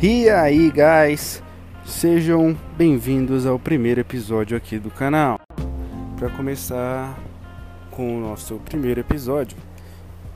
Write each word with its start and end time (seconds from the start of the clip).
E 0.00 0.30
aí, 0.30 0.70
guys, 0.70 1.42
sejam 1.84 2.56
bem-vindos 2.76 3.44
ao 3.44 3.58
primeiro 3.58 4.00
episódio 4.00 4.56
aqui 4.56 4.78
do 4.78 4.92
canal. 4.92 5.40
Para 6.16 6.30
começar 6.30 7.18
com 7.90 8.16
o 8.16 8.20
nosso 8.20 8.60
primeiro 8.64 9.00
episódio, 9.00 9.58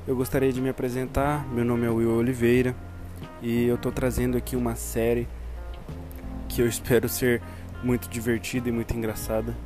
eu 0.04 0.16
gostaria 0.16 0.52
de 0.52 0.60
me 0.60 0.68
apresentar. 0.68 1.46
Meu 1.46 1.64
nome 1.64 1.86
é 1.86 1.90
Will 1.90 2.10
Oliveira 2.10 2.74
e 3.40 3.66
eu 3.66 3.78
tô 3.78 3.92
trazendo 3.92 4.36
aqui 4.36 4.56
uma 4.56 4.74
série 4.74 5.28
que 6.48 6.60
eu 6.60 6.66
espero 6.66 7.08
ser 7.08 7.40
muito 7.84 8.08
divertida 8.08 8.68
e 8.68 8.72
muito 8.72 8.96
engraçada. 8.96 9.56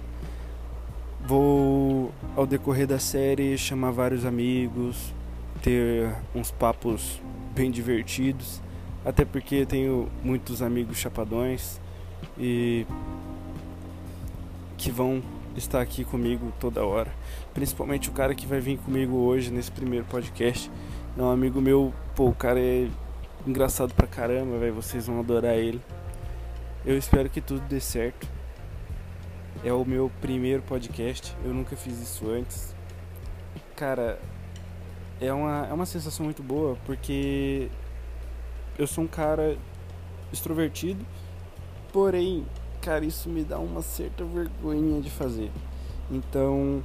Vou, 1.27 2.13
ao 2.37 2.47
decorrer 2.47 2.87
da 2.87 2.99
série, 2.99 3.57
chamar 3.57 3.93
vários 3.93 4.27
amigos, 4.27 5.15
ter 5.63 6.15
uns 6.35 6.51
papos 6.51 7.19
bem 7.55 7.70
divertidos 7.70 8.60
até 9.06 9.24
porque 9.24 9.65
tenho 9.65 10.10
muitos 10.24 10.60
amigos 10.60 10.98
chapadões 10.98 11.80
e 12.37 12.84
que 14.77 14.91
vão 14.91 15.23
estar 15.56 15.80
aqui 15.80 16.05
comigo 16.05 16.52
toda 16.59 16.84
hora. 16.84 17.12
Principalmente 17.55 18.09
o 18.09 18.12
cara 18.12 18.34
que 18.34 18.48
vai 18.48 18.59
vir 18.59 18.78
comigo 18.78 19.14
hoje 19.16 19.52
nesse 19.52 19.70
primeiro 19.70 20.05
podcast. 20.06 20.69
É 21.16 21.23
um 21.23 21.30
amigo 21.30 21.61
meu, 21.61 21.95
pô, 22.16 22.27
o 22.28 22.34
cara 22.34 22.59
é 22.59 22.88
engraçado 23.47 23.95
pra 23.95 24.09
caramba, 24.09 24.59
velho. 24.59 24.74
Vocês 24.74 25.06
vão 25.06 25.20
adorar 25.20 25.55
ele. 25.55 25.80
Eu 26.84 26.98
espero 26.98 27.30
que 27.30 27.41
tudo 27.41 27.61
dê 27.61 27.78
certo. 27.78 28.28
É 29.64 29.73
o 29.73 29.84
meu 29.84 30.11
primeiro 30.20 30.62
podcast. 30.62 31.33
Eu 31.45 31.55
nunca 31.55 31.77
fiz 31.77 32.02
isso 32.02 32.28
antes. 32.28 32.75
Cara, 33.77 34.19
é 35.20 35.33
uma, 35.33 35.69
é 35.70 35.73
uma 35.73 35.86
sensação 35.86 36.25
muito 36.25 36.42
boa 36.42 36.77
porque 36.84 37.70
eu 38.79 38.87
sou 38.87 39.05
um 39.05 39.07
cara 39.07 39.56
extrovertido, 40.33 41.05
porém, 41.92 42.47
cara, 42.81 43.05
isso 43.05 43.28
me 43.28 43.42
dá 43.42 43.59
uma 43.59 43.83
certa 43.83 44.25
vergonha 44.25 45.00
de 45.00 45.11
fazer. 45.11 45.50
Então, 46.11 46.84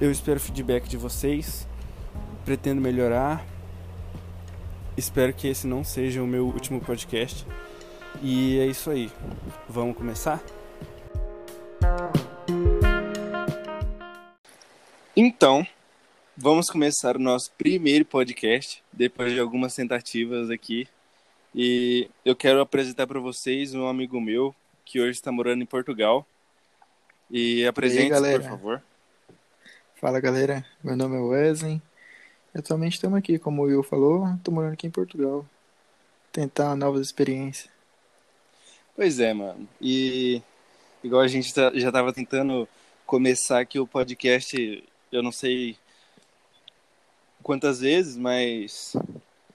eu 0.00 0.10
espero 0.10 0.38
feedback 0.38 0.88
de 0.88 0.96
vocês, 0.96 1.66
pretendo 2.44 2.80
melhorar. 2.80 3.44
Espero 4.96 5.32
que 5.32 5.48
esse 5.48 5.66
não 5.66 5.84
seja 5.84 6.22
o 6.22 6.26
meu 6.26 6.46
último 6.46 6.80
podcast. 6.80 7.46
E 8.20 8.58
é 8.58 8.66
isso 8.66 8.90
aí. 8.90 9.10
Vamos 9.68 9.96
começar? 9.96 10.42
Então, 15.16 15.66
Vamos 16.40 16.70
começar 16.70 17.16
o 17.16 17.18
nosso 17.18 17.50
primeiro 17.58 18.04
podcast, 18.04 18.80
depois 18.92 19.32
de 19.32 19.40
algumas 19.40 19.74
tentativas 19.74 20.50
aqui. 20.50 20.86
E 21.52 22.08
eu 22.24 22.36
quero 22.36 22.60
apresentar 22.60 23.08
para 23.08 23.18
vocês 23.18 23.74
um 23.74 23.88
amigo 23.88 24.20
meu 24.20 24.54
que 24.84 25.00
hoje 25.00 25.18
está 25.18 25.32
morando 25.32 25.64
em 25.64 25.66
Portugal. 25.66 26.24
E 27.28 27.66
apresente-se, 27.66 28.38
por 28.38 28.42
favor. 28.44 28.82
Fala, 29.96 30.20
galera. 30.20 30.64
Meu 30.80 30.96
nome 30.96 31.16
é 31.16 31.18
Wesley. 31.18 31.82
Atualmente 32.54 32.94
estamos 32.94 33.18
aqui, 33.18 33.36
como 33.36 33.62
o 33.62 33.64
Will 33.64 33.82
falou, 33.82 34.32
estou 34.34 34.54
morando 34.54 34.74
aqui 34.74 34.86
em 34.86 34.92
Portugal. 34.92 35.44
Tentar 36.30 36.76
novas 36.76 37.08
experiências. 37.08 37.68
Pois 38.94 39.18
é, 39.18 39.34
mano. 39.34 39.68
E 39.80 40.40
igual 41.02 41.20
a 41.20 41.26
gente 41.26 41.52
tá, 41.52 41.72
já 41.74 41.88
estava 41.88 42.12
tentando 42.12 42.68
começar 43.04 43.58
aqui 43.58 43.80
o 43.80 43.88
podcast, 43.88 44.84
eu 45.10 45.20
não 45.20 45.32
sei 45.32 45.76
quantas 47.48 47.80
vezes, 47.80 48.14
mas 48.14 48.94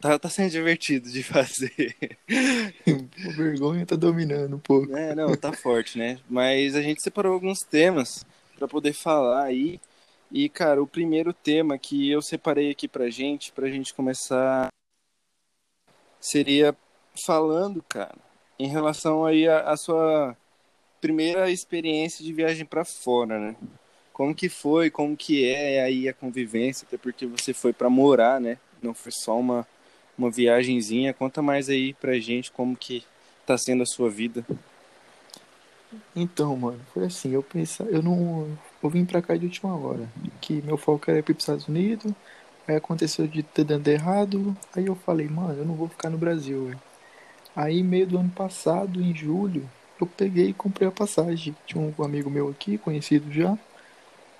tá, 0.01 0.17
tá 0.17 0.27
sendo 0.27 0.49
divertido 0.49 1.11
de 1.11 1.21
fazer. 1.21 1.95
A 2.27 3.31
vergonha 3.37 3.85
tá 3.85 3.95
dominando 3.95 4.55
um 4.55 4.59
pouco. 4.59 4.91
É, 4.97 5.13
não, 5.13 5.37
tá 5.37 5.53
forte, 5.53 5.99
né? 5.99 6.19
Mas 6.27 6.75
a 6.75 6.81
gente 6.81 7.03
separou 7.03 7.33
alguns 7.33 7.59
temas 7.59 8.25
para 8.57 8.67
poder 8.67 8.93
falar 8.93 9.43
aí. 9.43 9.79
E, 10.31 10.49
cara, 10.49 10.81
o 10.81 10.87
primeiro 10.87 11.31
tema 11.33 11.77
que 11.77 12.09
eu 12.09 12.19
separei 12.19 12.71
aqui 12.71 12.87
pra 12.87 13.11
gente, 13.11 13.51
pra 13.51 13.69
gente 13.69 13.93
começar, 13.93 14.69
seria 16.19 16.75
falando, 17.23 17.79
cara, 17.83 18.17
em 18.57 18.69
relação 18.69 19.23
aí 19.23 19.47
à 19.47 19.77
sua 19.77 20.35
primeira 20.99 21.51
experiência 21.51 22.25
de 22.25 22.33
viagem 22.33 22.65
para 22.65 22.83
fora, 22.83 23.37
né? 23.37 23.55
Como 24.13 24.33
que 24.33 24.47
foi, 24.47 24.89
como 24.89 25.17
que 25.17 25.43
é 25.45 25.83
aí 25.83 26.07
a 26.07 26.13
convivência, 26.13 26.85
até 26.87 26.97
porque 26.97 27.25
você 27.25 27.53
foi 27.53 27.73
para 27.73 27.89
morar, 27.89 28.39
né? 28.39 28.57
Não 28.81 28.93
foi 28.93 29.11
só 29.11 29.37
uma, 29.37 29.67
uma 30.17 30.29
viagenzinha. 30.29 31.13
Conta 31.13 31.41
mais 31.41 31.67
aí 31.67 31.93
pra 31.95 32.19
gente 32.19 32.51
como 32.51 32.75
que 32.77 33.03
tá 33.45 33.57
sendo 33.57 33.83
a 33.83 33.87
sua 33.87 34.09
vida. 34.09 34.45
Então, 36.15 36.55
mano, 36.55 36.79
foi 36.93 37.05
assim, 37.05 37.31
eu 37.31 37.43
pensei, 37.43 37.85
eu 37.89 38.01
não, 38.01 38.47
eu 38.81 38.89
vim 38.89 39.05
pra 39.05 39.21
cá 39.21 39.35
de 39.35 39.45
última 39.45 39.75
hora, 39.75 40.07
que 40.41 40.61
meu 40.61 40.77
foco 40.77 41.09
era 41.09 41.19
ir 41.19 41.23
pros 41.23 41.39
Estados 41.39 41.67
Unidos, 41.67 42.11
aí 42.67 42.75
aconteceu 42.75 43.27
de 43.27 43.43
ter 43.43 43.63
dando 43.63 43.87
errado, 43.87 44.55
aí 44.75 44.85
eu 44.85 44.95
falei, 44.95 45.27
mano, 45.27 45.59
eu 45.59 45.65
não 45.65 45.75
vou 45.75 45.87
ficar 45.87 46.09
no 46.09 46.17
Brasil, 46.17 46.65
véio. 46.65 46.81
Aí, 47.55 47.83
meio 47.83 48.07
do 48.07 48.17
ano 48.17 48.31
passado, 48.31 49.01
em 49.01 49.15
julho, 49.15 49.69
eu 50.01 50.07
peguei 50.07 50.49
e 50.49 50.53
comprei 50.53 50.87
a 50.87 50.91
passagem. 50.91 51.55
Tinha 51.67 51.93
um 51.97 52.03
amigo 52.03 52.29
meu 52.29 52.49
aqui, 52.49 52.77
conhecido 52.79 53.31
já, 53.31 53.57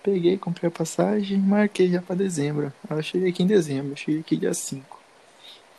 Peguei, 0.03 0.37
comprei 0.37 0.67
a 0.67 0.71
passagem 0.71 1.37
e 1.37 1.41
marquei 1.41 1.89
já 1.89 2.01
pra 2.01 2.13
dezembro. 2.13 2.73
Eu 2.89 3.01
cheguei 3.01 3.29
aqui 3.29 3.41
em 3.41 3.47
dezembro, 3.47 3.95
cheguei 3.95 4.19
aqui 4.19 4.35
dia 4.35 4.53
5. 4.53 4.99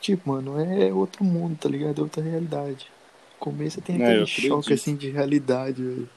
Tipo, 0.01 0.31
mano, 0.31 0.59
é 0.59 0.93
outro 0.93 1.23
mundo, 1.23 1.59
tá 1.59 1.69
ligado? 1.69 2.01
É 2.01 2.03
outra 2.03 2.23
realidade. 2.23 2.87
No 3.35 3.39
começo 3.39 3.83
tem 3.83 4.03
é, 4.03 4.05
aquele 4.05 4.23
é, 4.23 4.27
choque 4.27 4.73
assim 4.73 4.97
de 4.97 5.11
realidade, 5.11 5.83
velho. 5.83 6.09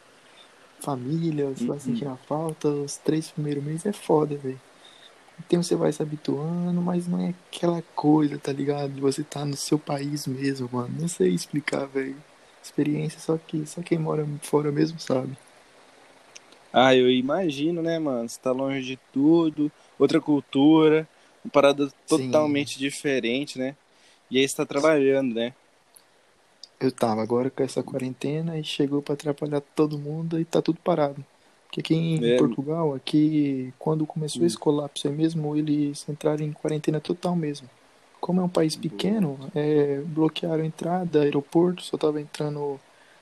Família, 0.80 1.48
você 1.48 1.64
uhum. 1.64 1.70
vai 1.70 1.80
sentindo 1.80 2.12
a 2.12 2.16
falta, 2.16 2.70
os 2.70 2.96
três 2.98 3.30
primeiros 3.30 3.64
meses 3.64 3.86
é 3.86 3.92
foda, 3.92 4.38
velho. 4.38 4.60
Então 5.40 5.62
você 5.62 5.76
vai 5.76 5.92
se 5.92 6.02
habituando, 6.02 6.82
mas 6.82 7.08
não 7.08 7.20
é 7.20 7.34
aquela 7.52 7.84
coisa, 7.94 8.38
tá 8.38 8.54
ligado? 8.54 8.94
De 8.94 9.02
você 9.02 9.24
tá 9.24 9.44
no 9.44 9.56
seu 9.56 9.78
país 9.78 10.26
mesmo, 10.28 10.70
mano. 10.72 10.94
Não 11.00 11.08
sei 11.08 11.30
explicar, 11.30 11.86
velho. 11.88 12.16
Experiência 12.64 13.20
só 13.20 13.38
que 13.38 13.66
só 13.66 13.82
quem 13.82 13.98
mora 13.98 14.26
fora 14.42 14.72
mesmo 14.72 15.00
sabe. 15.00 15.38
Ah, 16.72 16.96
eu 16.96 17.10
imagino, 17.10 17.82
né, 17.82 17.98
mano? 17.98 18.28
Você 18.28 18.40
tá 18.40 18.52
longe 18.52 18.82
de 18.82 19.00
tudo, 19.12 19.72
outra 19.98 20.20
cultura, 20.20 21.08
uma 21.44 21.52
parada 21.52 21.90
totalmente 22.08 22.74
Sim. 22.74 22.80
diferente, 22.80 23.58
né? 23.58 23.76
E 24.30 24.38
aí 24.38 24.48
você 24.48 24.56
tá 24.56 24.66
trabalhando, 24.66 25.34
né? 25.34 25.54
Eu 26.80 26.92
tava 26.92 27.24
agora 27.24 27.50
com 27.50 27.64
essa 27.64 27.82
quarentena 27.82 28.60
e 28.60 28.64
chegou 28.64 29.02
para 29.02 29.16
atrapalhar 29.16 29.62
todo 29.62 29.98
mundo 29.98 30.40
e 30.40 30.46
tá 30.46 30.62
tudo 30.62 30.80
parado. 30.84 31.26
Porque 31.66 31.82
aqui 31.82 31.96
em 31.96 32.34
é. 32.34 32.38
Portugal, 32.38 32.94
aqui, 32.94 33.74
quando 33.80 34.06
começou 34.06 34.44
hum. 34.44 34.46
esse 34.46 34.58
colapso 34.58 35.08
aí 35.08 35.14
mesmo, 35.14 35.56
eles 35.56 36.08
entraram 36.08 36.44
em 36.44 36.52
quarentena 36.52 37.00
total 37.00 37.36
mesmo. 37.36 37.68
Como 38.20 38.42
é 38.42 38.44
um 38.44 38.50
país 38.50 38.76
pequeno, 38.76 39.40
é, 39.56 40.02
bloquearam 40.06 40.64
a 40.64 40.66
entrada, 40.66 41.22
aeroporto, 41.22 41.82
só 41.82 41.98
tava 41.98 42.20
entrando 42.22 42.80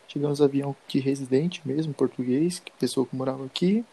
Chegamos 0.07 0.41
avião 0.41 0.75
de 0.87 0.99
residente 0.99 1.61
mesmo, 1.65 1.93
português, 1.93 2.59
que 2.59 2.71
pessoa 2.79 3.05
que 3.05 3.15
morava 3.15 3.45
aqui. 3.45 3.83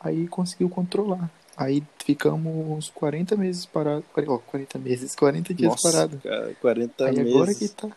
Aí 0.00 0.28
conseguiu 0.28 0.68
controlar. 0.68 1.30
Aí 1.56 1.82
ficamos 2.04 2.46
uns 2.46 2.90
40 2.90 3.36
meses 3.36 3.66
parados. 3.66 4.04
Ó, 4.26 4.38
40 4.38 4.78
meses, 4.78 5.14
40 5.16 5.54
dias 5.54 5.70
Nossa, 5.70 5.90
parados. 5.90 6.22
Cara, 6.22 6.54
40 6.60 7.04
Aí 7.04 7.16
meses. 7.16 7.34
agora 7.34 7.54
que 7.54 7.68
tá. 7.68 7.88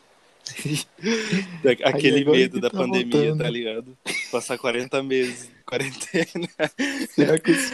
Aquele 1.85 2.25
medo 2.25 2.59
da 2.59 2.69
tá 2.69 2.78
pandemia, 2.78 3.12
voltando. 3.12 3.44
tá 3.44 3.50
ligado? 3.50 3.97
Passar 4.31 4.57
40 4.57 5.03
meses 5.03 5.50
quarentena. 5.72 6.50
Será 7.16 7.40
que 7.40 7.51
os... 7.51 7.72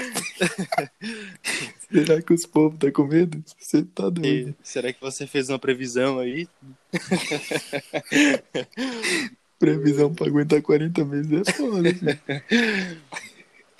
Será 1.89 2.21
que 2.21 2.33
os 2.33 2.45
povos 2.45 2.77
tá 2.77 2.91
com 2.91 3.05
medo? 3.05 3.43
Você 3.57 3.81
tá 3.81 4.09
doido. 4.09 4.49
E 4.49 4.67
será 4.67 4.91
que 4.93 4.99
você 5.01 5.25
fez 5.25 5.49
uma 5.49 5.57
previsão 5.57 6.19
aí? 6.19 6.47
Previsão 9.59 10.13
pra 10.13 10.27
aguentar 10.27 10.61
40 10.61 11.05
meses 11.05 11.47
é 11.47 11.51
foda. 11.51 11.89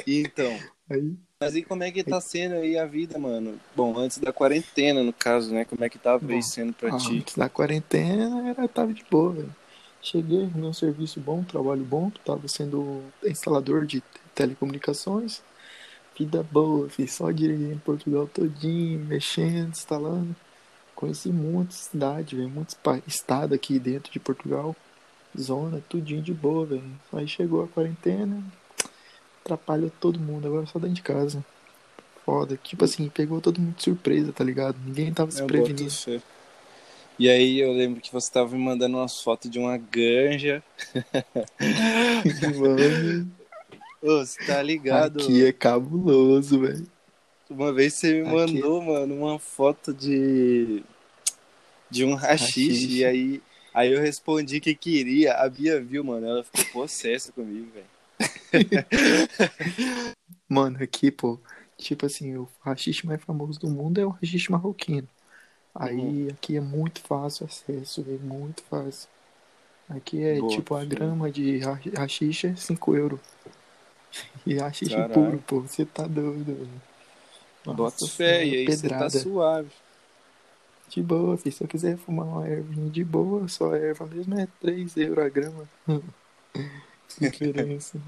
Então. 0.10 0.58
Aí. 0.90 1.16
Mas 1.40 1.56
e 1.56 1.62
como 1.62 1.84
é 1.84 1.92
que 1.92 2.04
tá 2.04 2.20
sendo 2.22 2.56
aí 2.56 2.78
a 2.78 2.86
vida, 2.86 3.20
mano? 3.20 3.60
Bom, 3.76 3.98
antes 3.98 4.18
da 4.18 4.32
quarentena, 4.32 5.04
no 5.04 5.14
caso, 5.14 5.54
né? 5.54 5.66
Como 5.66 5.84
é 5.84 5.90
que 5.90 6.00
tava 6.00 6.26
aí 6.32 6.42
sendo 6.42 6.74
pra 6.74 6.96
ah, 6.96 6.98
ti? 6.98 7.18
Antes 7.18 7.36
da 7.36 7.50
quarentena, 7.50 8.50
era, 8.50 8.68
tava 8.68 8.94
de 8.94 9.04
boa, 9.10 9.34
velho. 9.34 9.56
Cheguei, 10.02 10.50
meu 10.56 10.74
serviço 10.74 11.20
bom, 11.20 11.44
trabalho 11.44 11.84
bom, 11.84 12.10
tava 12.24 12.48
sendo 12.48 13.04
instalador 13.24 13.86
de 13.86 14.02
telecomunicações. 14.34 15.42
Vida 16.18 16.42
boa, 16.42 16.90
fiz 16.90 17.14
só 17.14 17.30
dirigindo 17.30 17.74
em 17.74 17.80
Portugal 17.80 18.28
todinho, 18.28 19.00
mexendo, 19.06 19.70
instalando. 19.70 20.36
Conheci 20.96 21.30
muita 21.30 21.74
cidade, 21.74 22.36
velho, 22.36 22.50
muito 22.50 22.76
estado 23.06 23.54
aqui 23.54 23.78
dentro 23.78 24.12
de 24.12 24.20
Portugal 24.20 24.76
zona, 25.40 25.82
tudinho 25.88 26.22
de 26.22 26.34
boa, 26.34 26.66
velho. 26.66 26.84
Aí 27.14 27.28
chegou 27.28 27.64
a 27.64 27.68
quarentena, 27.68 28.44
atrapalhou 29.42 29.92
todo 30.00 30.20
mundo, 30.20 30.48
agora 30.48 30.66
só 30.66 30.80
dentro 30.80 30.96
de 30.96 31.02
casa. 31.02 31.44
Foda. 32.26 32.60
Tipo 32.62 32.86
assim, 32.86 33.08
pegou 33.10 33.40
todo 33.40 33.60
mundo 33.62 33.76
de 33.76 33.84
surpresa, 33.84 34.34
tá 34.34 34.44
ligado? 34.44 34.78
Ninguém 34.86 35.14
tava 35.14 35.32
se 35.32 35.44
prevenindo. 35.44 35.92
E 37.20 37.30
aí 37.30 37.60
eu 37.60 37.72
lembro 37.74 38.00
que 38.00 38.12
você 38.12 38.32
tava 38.32 38.56
me 38.56 38.64
mandando 38.64 38.98
umas 38.98 39.22
fotos 39.22 39.50
de 39.50 39.58
uma 39.58 39.78
ganja. 39.78 40.62
Mano, 42.60 43.32
Ô, 44.02 44.20
você 44.24 44.46
tá 44.46 44.62
ligado? 44.62 45.20
aqui 45.20 45.46
é 45.46 45.52
cabuloso, 45.52 46.60
velho. 46.60 46.88
Uma 47.50 47.72
vez 47.74 47.94
você 47.94 48.22
me 48.22 48.28
Aqui. 48.28 48.54
mandou, 48.54 48.82
mano, 48.82 49.16
uma 49.16 49.40
foto 49.40 49.94
de. 49.94 50.84
de 51.90 52.04
um 52.06 52.14
rachixe. 52.14 52.98
E 52.98 53.06
aí, 53.06 53.42
aí 53.80 53.94
eu 53.94 54.02
respondi 54.02 54.60
que 54.60 54.76
queria. 54.76 55.34
A 55.36 55.50
Bia 55.50 55.80
viu, 55.82 56.04
mano. 56.04 56.28
Ela 56.28 56.44
ficou 56.44 56.66
possessa 56.66 57.32
comigo, 57.32 57.72
velho. 57.72 57.86
Mano, 60.50 60.82
aqui, 60.82 61.12
pô, 61.12 61.38
tipo 61.78 62.06
assim, 62.06 62.36
o 62.36 62.48
rachixe 62.62 63.06
mais 63.06 63.22
famoso 63.24 63.60
do 63.60 63.70
mundo 63.70 64.00
é 64.00 64.06
o 64.06 64.10
rachixe 64.10 64.52
marroquino. 64.52 65.08
Aí 65.76 65.92
Uhum. 65.92 66.28
aqui 66.30 66.58
é 66.58 66.62
muito 66.62 67.02
fácil 67.02 67.46
o 67.46 67.50
acesso, 67.50 68.02
é 68.02 68.18
muito 68.26 68.64
fácil. 68.64 69.10
Aqui 69.90 70.22
é 70.24 70.40
Boa, 70.40 70.52
tipo 70.52 70.76
a 70.76 70.84
sim. 70.84 70.90
grama 70.90 71.32
de 71.32 71.60
ra- 71.60 71.80
rachixe 71.98 72.48
é 72.48 72.56
5 72.56 72.96
euros. 72.96 73.20
E 74.46 74.56
rachixe 74.56 74.96
puro, 75.14 75.42
pô, 75.46 75.62
você 75.62 75.86
tá 75.86 76.08
doido, 76.08 76.46
velho. 76.56 76.82
Bota 77.66 78.08
fé, 78.08 78.46
e 78.46 78.56
aí 78.56 78.72
você 78.72 78.90
tá 78.90 79.10
suave. 79.10 79.70
De 80.90 81.02
boa, 81.02 81.38
filho. 81.38 81.56
Se 81.56 81.64
eu 81.64 81.68
quiser 81.68 81.98
fumar 81.98 82.26
uma 82.26 82.48
ervinha 82.48 82.90
de 82.90 83.04
boa, 83.04 83.48
só 83.48 83.76
erva 83.76 84.06
mesmo 84.06 84.40
é 84.40 84.48
3 84.62 84.98
euros 84.98 85.26
a 85.26 85.30
grama. 85.30 85.70
Diferença. 87.20 88.00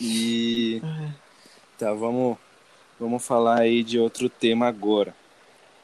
E. 0.00 0.80
Tá, 1.78 1.92
vamos, 1.92 2.36
vamos 2.98 3.24
falar 3.24 3.60
aí 3.60 3.82
de 3.82 3.98
outro 3.98 4.28
tema 4.28 4.66
agora, 4.66 5.14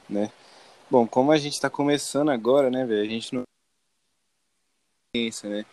né? 0.09 0.31
Bom, 0.91 1.06
como 1.06 1.33
a 1.33 1.39
gente 1.39 1.61
tá 1.61 1.71
começando 1.71 2.31
agora, 2.31 2.71
né, 2.71 2.85
velho? 2.85 3.03
A 3.03 3.09
gente 3.09 3.35
não 3.35 3.43
tem 5.12 5.29
experiência, 5.29 5.49
né? 5.49 5.67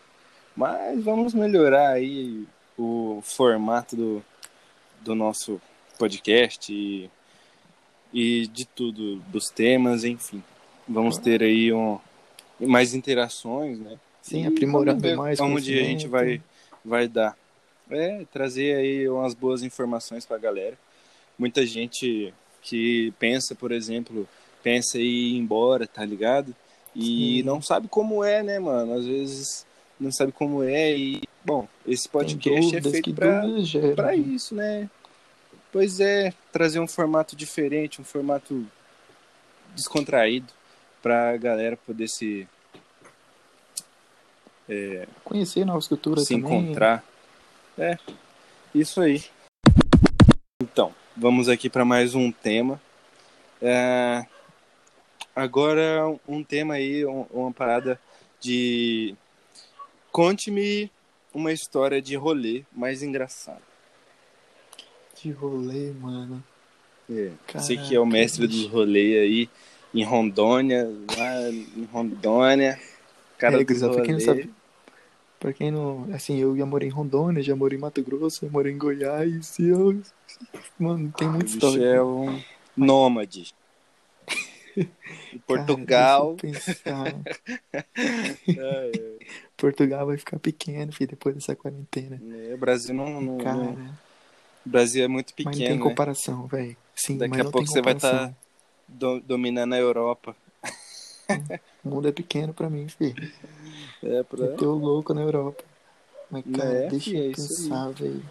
Mas 0.56 1.02
vamos 1.04 1.34
melhorar 1.34 1.90
aí 1.90 2.46
o 2.76 3.20
formato 3.22 3.94
do, 3.94 4.24
do 5.02 5.14
nosso 5.14 5.60
podcast 5.98 6.72
e, 6.72 7.10
e 8.12 8.46
de 8.48 8.64
tudo, 8.64 9.16
dos 9.28 9.48
temas, 9.48 10.04
enfim. 10.04 10.42
Vamos 10.88 11.18
ter 11.18 11.42
aí 11.42 11.72
um, 11.72 11.98
mais 12.58 12.94
interações, 12.94 13.78
né? 13.78 13.98
Sim, 14.22 14.44
E 14.44 14.46
aprimorando 14.46 15.00
vamos 15.00 15.16
mais 15.16 15.40
Onde 15.40 15.78
a 15.78 15.84
gente 15.84 16.06
vai, 16.06 16.42
vai 16.84 17.08
dar. 17.08 17.36
É, 17.90 18.24
trazer 18.32 18.76
aí 18.76 19.08
umas 19.08 19.34
boas 19.34 19.62
informações 19.62 20.24
pra 20.24 20.38
galera. 20.38 20.78
Muita 21.38 21.64
gente 21.66 22.32
que 22.62 23.12
pensa, 23.18 23.54
por 23.54 23.72
exemplo, 23.72 24.28
pensa 24.62 24.98
em 24.98 25.02
ir 25.02 25.36
embora, 25.38 25.86
tá 25.86 26.04
ligado? 26.04 26.54
E 26.94 27.38
Sim. 27.38 27.42
não 27.44 27.62
sabe 27.62 27.88
como 27.88 28.22
é, 28.22 28.42
né, 28.42 28.58
mano? 28.58 28.94
Às 28.94 29.06
vezes 29.06 29.66
não 29.98 30.10
sabe 30.10 30.32
como 30.32 30.62
é 30.62 30.96
e, 30.96 31.22
bom, 31.44 31.68
esse 31.86 32.08
podcast 32.08 32.76
é 32.76 32.80
dúvidas, 32.80 32.92
feito 32.92 33.12
dúvidas 33.12 33.68
geram, 33.68 33.94
pra 33.94 34.08
né? 34.08 34.16
isso, 34.16 34.54
né? 34.54 34.88
Pois 35.72 36.00
é, 36.00 36.32
trazer 36.52 36.80
um 36.80 36.88
formato 36.88 37.36
diferente, 37.36 38.00
um 38.00 38.04
formato 38.04 38.66
descontraído 39.74 40.52
pra 41.00 41.36
galera 41.36 41.76
poder 41.76 42.08
se, 42.08 42.46
Conhecer 45.24 45.64
novas 45.64 45.88
culturas 45.88 46.24
se 46.26 46.34
também. 46.34 46.60
encontrar. 46.62 47.04
É, 47.78 47.96
isso 48.74 49.00
aí. 49.00 49.24
Então, 50.62 50.94
vamos 51.16 51.48
aqui 51.48 51.68
para 51.70 51.84
mais 51.84 52.14
um 52.14 52.30
tema. 52.30 52.80
É, 53.62 54.24
agora, 55.34 56.02
um 56.26 56.42
tema 56.44 56.74
aí, 56.74 57.04
um- 57.06 57.26
uma 57.30 57.52
parada 57.52 58.00
de. 58.40 59.14
Conte-me 60.12 60.90
uma 61.32 61.52
história 61.52 62.02
de 62.02 62.16
rolê 62.16 62.64
mais 62.72 63.02
engraçada. 63.02 63.69
De 65.22 65.30
rolê, 65.32 65.92
mano. 65.92 66.42
É, 67.10 67.30
você 67.54 67.76
que 67.76 67.94
é 67.94 68.00
o 68.00 68.06
mestre 68.06 68.46
dos 68.46 68.66
rolês 68.66 69.20
aí, 69.20 69.50
em 69.92 70.04
Rondônia, 70.04 70.88
lá 71.16 71.50
em 71.50 71.84
Rondônia, 71.92 72.80
cara 73.36 73.60
É, 73.60 73.64
gurizada, 73.64 73.94
pra 73.94 74.02
quem 74.04 74.14
não 74.14 74.20
sabe, 74.20 74.50
pra 75.40 75.52
quem 75.52 75.70
não. 75.70 76.08
Assim, 76.14 76.38
eu 76.38 76.56
já 76.56 76.64
morei 76.64 76.88
em 76.88 76.92
Rondônia, 76.92 77.42
já 77.42 77.56
morei 77.56 77.76
em 77.76 77.80
Mato 77.80 78.02
Grosso, 78.02 78.46
já 78.46 78.50
morei 78.52 78.72
em 78.72 78.78
Goiás, 78.78 79.58
e 79.58 79.68
eu. 79.68 80.00
Mano, 80.78 81.12
tem 81.16 81.28
muita 81.28 81.46
história. 81.46 81.84
é 81.84 82.02
um 82.02 82.40
nômade. 82.76 83.52
Em 84.76 85.38
Cara, 85.38 85.64
Portugal. 85.64 86.36
É, 87.74 87.84
é. 88.56 89.18
Portugal 89.56 90.06
vai 90.06 90.16
ficar 90.16 90.38
pequeno, 90.38 90.92
filho, 90.92 91.10
depois 91.10 91.34
dessa 91.34 91.54
quarentena. 91.56 92.20
É, 92.48 92.54
o 92.54 92.58
Brasil 92.58 92.94
não, 92.94 93.20
não- 93.20 93.38
Cara, 93.38 93.56
não- 93.56 93.92
o 94.64 94.68
Brasil 94.68 95.04
é 95.04 95.08
muito 95.08 95.32
mas 95.38 95.44
não 95.44 95.52
tem 95.52 95.60
pequeno, 95.60 95.84
né? 95.84 95.90
comparação, 95.90 96.46
velho. 96.46 96.76
Sim, 96.94 97.18
Daqui 97.18 97.40
a 97.40 97.44
pouco 97.44 97.66
você 97.66 97.80
vai 97.80 97.94
tá 97.94 98.10
comparação. 98.10 98.36
estar 99.16 99.26
dominando 99.26 99.72
a 99.74 99.78
Europa. 99.78 100.36
O 101.84 101.88
mundo 101.88 102.08
é 102.08 102.12
pequeno 102.12 102.52
pra 102.52 102.68
mim, 102.68 102.88
filho. 102.88 103.32
É, 104.02 104.22
pra... 104.24 104.44
Eu 104.46 104.56
tô 104.56 104.74
louco 104.74 105.14
na 105.14 105.20
Europa. 105.22 105.62
Mas, 106.30 106.44
cara, 106.54 106.72
É, 106.72 106.88
deixa 106.88 107.16
é 107.16 107.26
eu 107.28 107.30
isso 107.32 107.48
pensar, 107.62 107.90
velho. 107.90 108.22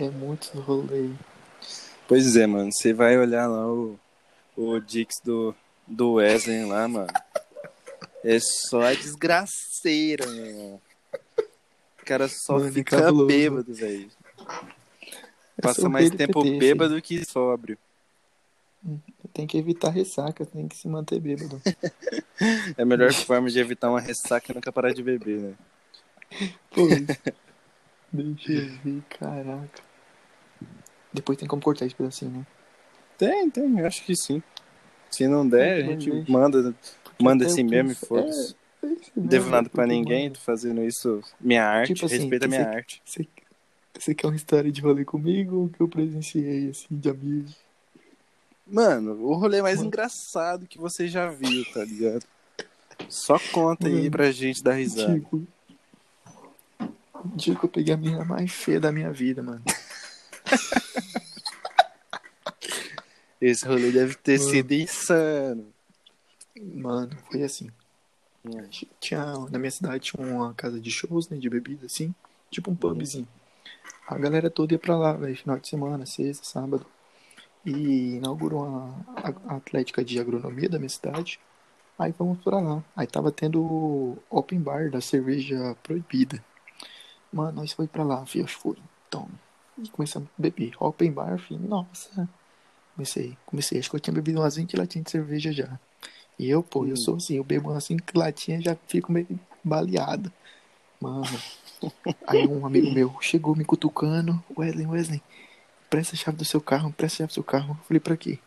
É 0.00 0.10
muito 0.10 0.58
rolê. 0.60 1.10
Pois 2.06 2.36
é, 2.36 2.46
mano. 2.46 2.70
Você 2.72 2.92
vai 2.92 3.18
olhar 3.18 3.46
lá 3.46 3.66
o, 3.66 3.98
o 4.56 4.80
Dix 4.80 5.14
do, 5.24 5.54
do 5.86 6.14
Wesley 6.14 6.64
lá, 6.64 6.88
mano. 6.88 7.08
É 8.24 8.38
só 8.40 8.80
a 8.82 8.94
desgraceira, 8.94 10.26
meu 10.26 10.46
irmão. 10.46 10.80
O 12.00 12.04
cara 12.04 12.26
só 12.28 12.54
Mano, 12.54 12.68
é 12.68 12.72
fica 12.72 12.96
cabuloso. 13.02 13.26
bêbado, 13.26 13.74
velho. 13.74 14.10
É 15.58 15.62
Passa 15.62 15.88
mais 15.88 16.10
tempo 16.10 16.42
PT, 16.42 16.58
bêbado 16.58 17.02
que 17.02 17.24
sóbrio. 17.24 17.76
filho. 18.82 19.02
Tem 19.32 19.46
que 19.46 19.58
evitar 19.58 19.90
ressaca, 19.90 20.46
tem 20.46 20.68
que 20.68 20.76
se 20.76 20.88
manter 20.88 21.20
bêbado. 21.20 21.60
É 22.78 22.82
a 22.82 22.86
melhor 22.86 23.12
forma 23.26 23.50
de 23.50 23.58
evitar 23.58 23.90
uma 23.90 24.00
ressaca 24.00 24.52
é 24.52 24.54
nunca 24.54 24.70
parar 24.70 24.92
de 24.94 25.02
beber, 25.02 25.40
né? 25.40 25.54
Pois. 26.70 26.92
Deixa 28.12 28.52
eu 28.52 28.68
ver, 28.84 29.02
caraca. 29.10 29.82
Depois 31.12 31.36
tem 31.36 31.48
como 31.48 31.60
cortar 31.60 31.84
esse 31.86 31.96
pedacinho, 31.96 32.30
né? 32.30 32.46
Tem, 33.18 33.50
tem, 33.50 33.78
eu 33.80 33.86
acho 33.86 34.04
que 34.04 34.14
sim. 34.14 34.40
Se 35.10 35.26
não 35.26 35.46
der, 35.48 35.82
a 35.82 35.86
gente 35.88 36.08
Deixa. 36.10 36.30
manda, 36.30 36.74
manda 37.20 37.42
até 37.44 37.52
assim 37.52 37.62
eu 37.62 37.68
mesmo 37.68 37.90
e 37.90 37.94
penso- 37.94 38.06
foda-se. 38.06 38.56
É, 38.84 38.86
devo 39.16 39.50
nada 39.50 39.68
pra 39.68 39.82
porque, 39.82 39.98
ninguém, 39.98 40.30
tô 40.30 40.38
fazendo 40.38 40.84
isso, 40.84 41.20
minha 41.40 41.64
arte, 41.66 41.94
Tipo 41.94 42.06
assim, 42.06 42.18
respeita 42.18 42.44
a 42.44 42.48
minha 42.48 42.62
você- 42.62 42.68
arte. 42.68 43.02
Você, 43.04 43.26
você 43.98 44.14
quer 44.14 44.26
uma 44.28 44.36
história 44.36 44.70
de 44.70 44.80
rolê 44.80 45.04
comigo 45.04 45.56
ou 45.56 45.68
que 45.68 45.80
eu 45.80 45.88
presenciei, 45.88 46.70
assim, 46.70 46.86
de 46.90 47.10
amigo? 47.10 47.50
Mano, 48.66 49.12
o 49.24 49.34
rolê 49.34 49.60
mais 49.60 49.76
Mano. 49.78 49.88
engraçado 49.88 50.66
que 50.66 50.78
você 50.78 51.08
já 51.08 51.28
viu, 51.30 51.64
tá 51.72 51.84
ligado? 51.84 52.24
Só 53.08 53.38
conta 53.52 53.88
aí 53.88 53.94
Mano. 53.94 54.10
pra 54.10 54.30
gente 54.30 54.62
dar 54.62 54.74
risada. 54.74 55.14
Tipo, 55.18 55.46
o 57.14 57.28
dia 57.34 57.54
que 57.56 57.64
eu 57.64 57.68
peguei 57.68 57.94
a 57.94 57.96
menina 57.96 58.24
mais 58.24 58.52
feia 58.52 58.78
da 58.78 58.92
minha 58.92 59.10
vida, 59.10 59.42
mano. 59.42 59.62
Esse 63.40 63.66
rolê 63.66 63.90
deve 63.90 64.14
ter 64.16 64.38
Mano. 64.38 64.50
sido 64.50 64.72
insano. 64.72 65.72
Mano, 66.60 67.16
foi 67.30 67.42
assim. 67.42 67.70
Tinha, 69.00 69.24
na 69.50 69.58
minha 69.58 69.70
cidade 69.70 70.10
tinha 70.10 70.24
uma 70.26 70.54
casa 70.54 70.80
de 70.80 70.90
shows, 70.90 71.28
né, 71.28 71.36
de 71.36 71.48
bebida, 71.50 71.86
assim, 71.86 72.14
tipo 72.50 72.70
um 72.70 72.74
pubzinho. 72.74 73.28
A 74.06 74.16
galera 74.18 74.48
toda 74.50 74.72
ia 74.74 74.78
pra 74.78 74.96
lá, 74.96 75.12
velho, 75.12 75.36
final 75.36 75.58
de 75.58 75.68
semana, 75.68 76.06
sexta, 76.06 76.44
sábado. 76.44 76.86
E 77.64 78.16
inaugurou 78.16 78.64
a, 78.64 78.94
a 79.52 79.56
Atlética 79.56 80.04
de 80.04 80.18
Agronomia 80.18 80.68
da 80.68 80.78
minha 80.78 80.88
cidade. 80.88 81.38
Aí 81.98 82.12
vamos 82.16 82.38
pra 82.42 82.58
lá. 82.60 82.82
Aí 82.96 83.06
tava 83.06 83.30
tendo 83.32 84.16
open 84.30 84.60
bar 84.60 84.90
da 84.90 85.00
cerveja 85.00 85.76
proibida. 85.82 86.42
Mano, 87.32 87.60
nós 87.60 87.72
foi 87.72 87.86
pra 87.86 88.04
lá, 88.04 88.24
filho, 88.24 88.48
foi. 88.48 88.76
Então, 89.08 89.28
e 89.76 89.88
começamos 89.90 90.28
a 90.38 90.42
beber. 90.42 90.72
Open 90.80 91.12
bar, 91.12 91.38
filho, 91.38 91.60
nossa. 91.60 92.28
Comecei, 92.94 93.36
comecei, 93.46 93.78
acho 93.78 93.90
que 93.90 93.96
eu 93.96 94.00
tinha 94.00 94.14
bebido 94.14 94.40
umas 94.40 94.56
20 94.56 94.76
latinhas 94.76 95.04
de 95.04 95.10
cerveja 95.10 95.52
já. 95.52 95.78
E 96.38 96.48
eu, 96.48 96.62
pô, 96.62 96.86
eu 96.86 96.92
Hum. 96.92 96.96
sou 96.96 97.16
assim, 97.16 97.34
eu 97.36 97.44
bebo 97.44 97.70
umas 97.70 97.84
5 97.84 98.02
latinhas 98.16 98.64
já 98.64 98.76
fico 98.86 99.12
meio 99.12 99.26
baleado. 99.62 100.32
Mano. 101.00 101.24
Aí 102.26 102.46
um 102.46 102.66
amigo 102.66 102.90
meu 102.90 103.14
chegou 103.20 103.54
me 103.54 103.64
cutucando. 103.64 104.42
Wesley, 104.56 104.86
Wesley, 104.86 105.22
presta 105.88 106.14
a 106.14 106.18
chave 106.18 106.36
do 106.36 106.44
seu 106.44 106.60
carro, 106.60 106.92
presta 106.92 107.16
a 107.16 107.18
chave 107.18 107.28
do 107.28 107.34
seu 107.34 107.44
carro. 107.44 107.76
Eu 107.78 107.84
falei, 107.86 108.00
pra 108.00 108.16
quê? 108.16 108.38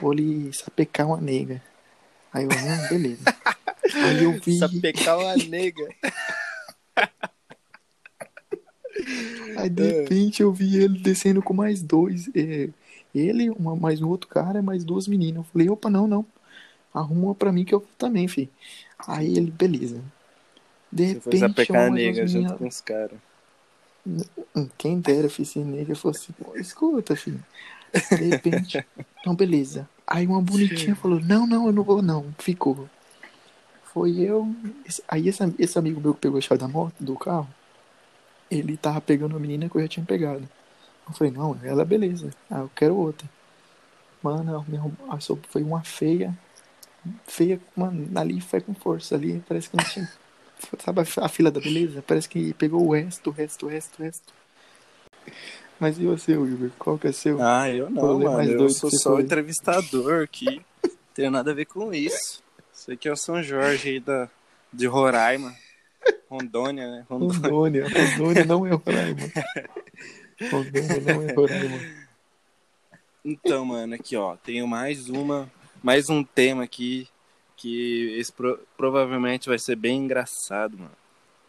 Vou 0.00 0.12
lhe 0.12 0.52
sapecar 0.52 1.06
uma 1.06 1.20
nega. 1.20 1.62
Aí 2.32 2.44
eu, 2.44 2.50
ah, 2.50 2.88
beleza. 2.88 3.22
Aí 3.94 4.24
eu 4.24 4.40
vi, 4.40 4.58
Sapecar 4.58 5.18
uma 5.18 5.36
nega. 5.36 5.88
aí 9.58 9.68
de 9.68 9.82
repente 9.82 10.42
eu 10.42 10.52
vi 10.52 10.76
ele 10.76 10.98
descendo 10.98 11.42
com 11.42 11.52
mais 11.52 11.82
dois. 11.82 12.30
é, 12.34 12.70
ele, 13.14 13.50
uma, 13.50 13.76
mais 13.76 14.00
um 14.00 14.08
outro 14.08 14.28
cara, 14.28 14.62
mais 14.62 14.84
duas 14.84 15.06
meninas. 15.06 15.44
Eu 15.44 15.50
falei, 15.52 15.68
opa, 15.68 15.90
não, 15.90 16.06
não. 16.06 16.24
arruma 16.94 17.34
pra 17.34 17.52
mim 17.52 17.64
que 17.64 17.74
eu 17.74 17.84
também, 17.98 18.26
fi. 18.28 18.48
Aí 19.06 19.36
ele, 19.36 19.50
beleza. 19.50 20.02
De 20.92 21.04
foi 21.14 21.32
repente, 21.32 21.38
sapecar 21.38 21.86
a 21.86 21.90
chama 21.90 21.96
nega 21.96 22.22
as 22.24 22.30
junto 22.30 22.54
com 22.54 22.66
os 22.66 22.80
caras. 22.80 23.18
Hum, 24.54 24.68
Quem 24.76 25.00
dera, 25.00 25.28
fi, 25.28 25.44
se 25.44 25.58
nega 25.60 25.94
fosse, 25.94 26.32
pô, 26.32 26.56
escuta, 26.56 27.16
filho. 27.16 27.42
De 28.18 28.24
repente, 28.24 28.84
então 29.20 29.34
beleza. 29.34 29.88
Aí 30.06 30.26
uma 30.26 30.42
bonitinha 30.42 30.94
falou, 30.96 31.20
não, 31.20 31.46
não, 31.46 31.66
eu 31.66 31.72
não 31.72 31.82
vou 31.82 32.02
não. 32.02 32.32
Ficou. 32.38 32.88
Foi 33.92 34.20
eu. 34.20 34.46
Aí 35.08 35.28
esse, 35.28 35.42
esse 35.58 35.78
amigo 35.78 36.00
meu 36.00 36.14
que 36.14 36.20
pegou 36.20 36.38
a 36.38 36.40
chave 36.40 36.60
da 36.60 36.68
moto, 36.68 36.94
do 37.00 37.14
carro, 37.16 37.48
ele 38.50 38.76
tava 38.76 39.00
pegando 39.00 39.36
a 39.36 39.40
menina 39.40 39.68
que 39.68 39.76
eu 39.76 39.82
já 39.82 39.88
tinha 39.88 40.06
pegado. 40.06 40.48
Eu 41.08 41.14
falei, 41.14 41.32
não, 41.32 41.58
ela 41.64 41.84
beleza. 41.84 42.30
Ah, 42.50 42.60
eu 42.60 42.70
quero 42.74 42.96
outra. 42.96 43.28
Mano, 44.22 44.64
me 44.68 44.76
arrum- 44.78 45.20
só 45.20 45.36
foi 45.50 45.62
uma 45.62 45.82
feia. 45.82 46.36
Feia, 47.26 47.60
mano, 47.76 48.08
ali 48.18 48.40
foi 48.40 48.60
com 48.60 48.74
força. 48.74 49.16
Ali 49.16 49.40
parece 49.48 49.70
que 49.70 49.76
não 49.76 49.84
tinha. 49.84 50.08
Sabe 50.84 51.00
a, 51.00 51.28
fila 51.28 51.50
da 51.50 51.60
beleza? 51.60 52.02
Parece 52.06 52.28
que 52.28 52.54
pegou 52.54 52.86
o 52.86 52.92
resto, 52.92 53.30
o 53.30 53.32
resto, 53.32 53.66
o 53.66 53.68
resto, 53.68 54.00
o 54.00 54.02
resto. 54.02 54.34
Mas 55.78 55.98
e 55.98 56.06
você, 56.06 56.36
Wilber? 56.36 56.70
Qual 56.78 56.98
que 56.98 57.08
é 57.08 57.12
seu? 57.12 57.42
Ah, 57.42 57.68
eu 57.68 57.90
não, 57.90 58.18
mais 58.18 58.48
mano. 58.48 58.62
Eu 58.62 58.70
sou 58.70 58.88
que 58.90 58.96
só 58.96 59.10
o 59.10 59.14
foi. 59.14 59.22
entrevistador 59.22 60.22
aqui. 60.22 60.64
Tenho 61.14 61.30
nada 61.30 61.50
a 61.50 61.54
ver 61.54 61.66
com 61.66 61.92
isso. 61.92 62.42
Isso 62.72 62.92
aqui 62.92 63.08
é 63.08 63.12
o 63.12 63.16
São 63.16 63.42
Jorge 63.42 63.88
aí 63.88 64.00
da, 64.00 64.28
de 64.72 64.86
Roraima. 64.86 65.54
Rondônia, 66.28 66.90
né? 66.90 67.06
Rondônia. 67.08 67.84
Rondônia. 67.84 67.88
Rondônia 67.88 68.44
não 68.44 68.66
é 68.66 68.70
Roraima. 68.70 69.20
Rondônia 70.50 71.00
não 71.00 71.22
é 71.22 71.32
Roraima. 71.32 71.80
Então, 73.24 73.64
mano, 73.64 73.94
aqui 73.94 74.16
ó, 74.16 74.36
tenho 74.36 74.66
mais 74.66 75.08
uma, 75.08 75.50
mais 75.82 76.08
um 76.08 76.24
tema 76.24 76.64
aqui 76.64 77.08
que 77.56 78.16
esse 78.18 78.32
pro- 78.32 78.58
provavelmente 78.76 79.48
vai 79.48 79.58
ser 79.58 79.76
bem 79.76 79.98
engraçado, 79.98 80.76
mano. 80.78 80.90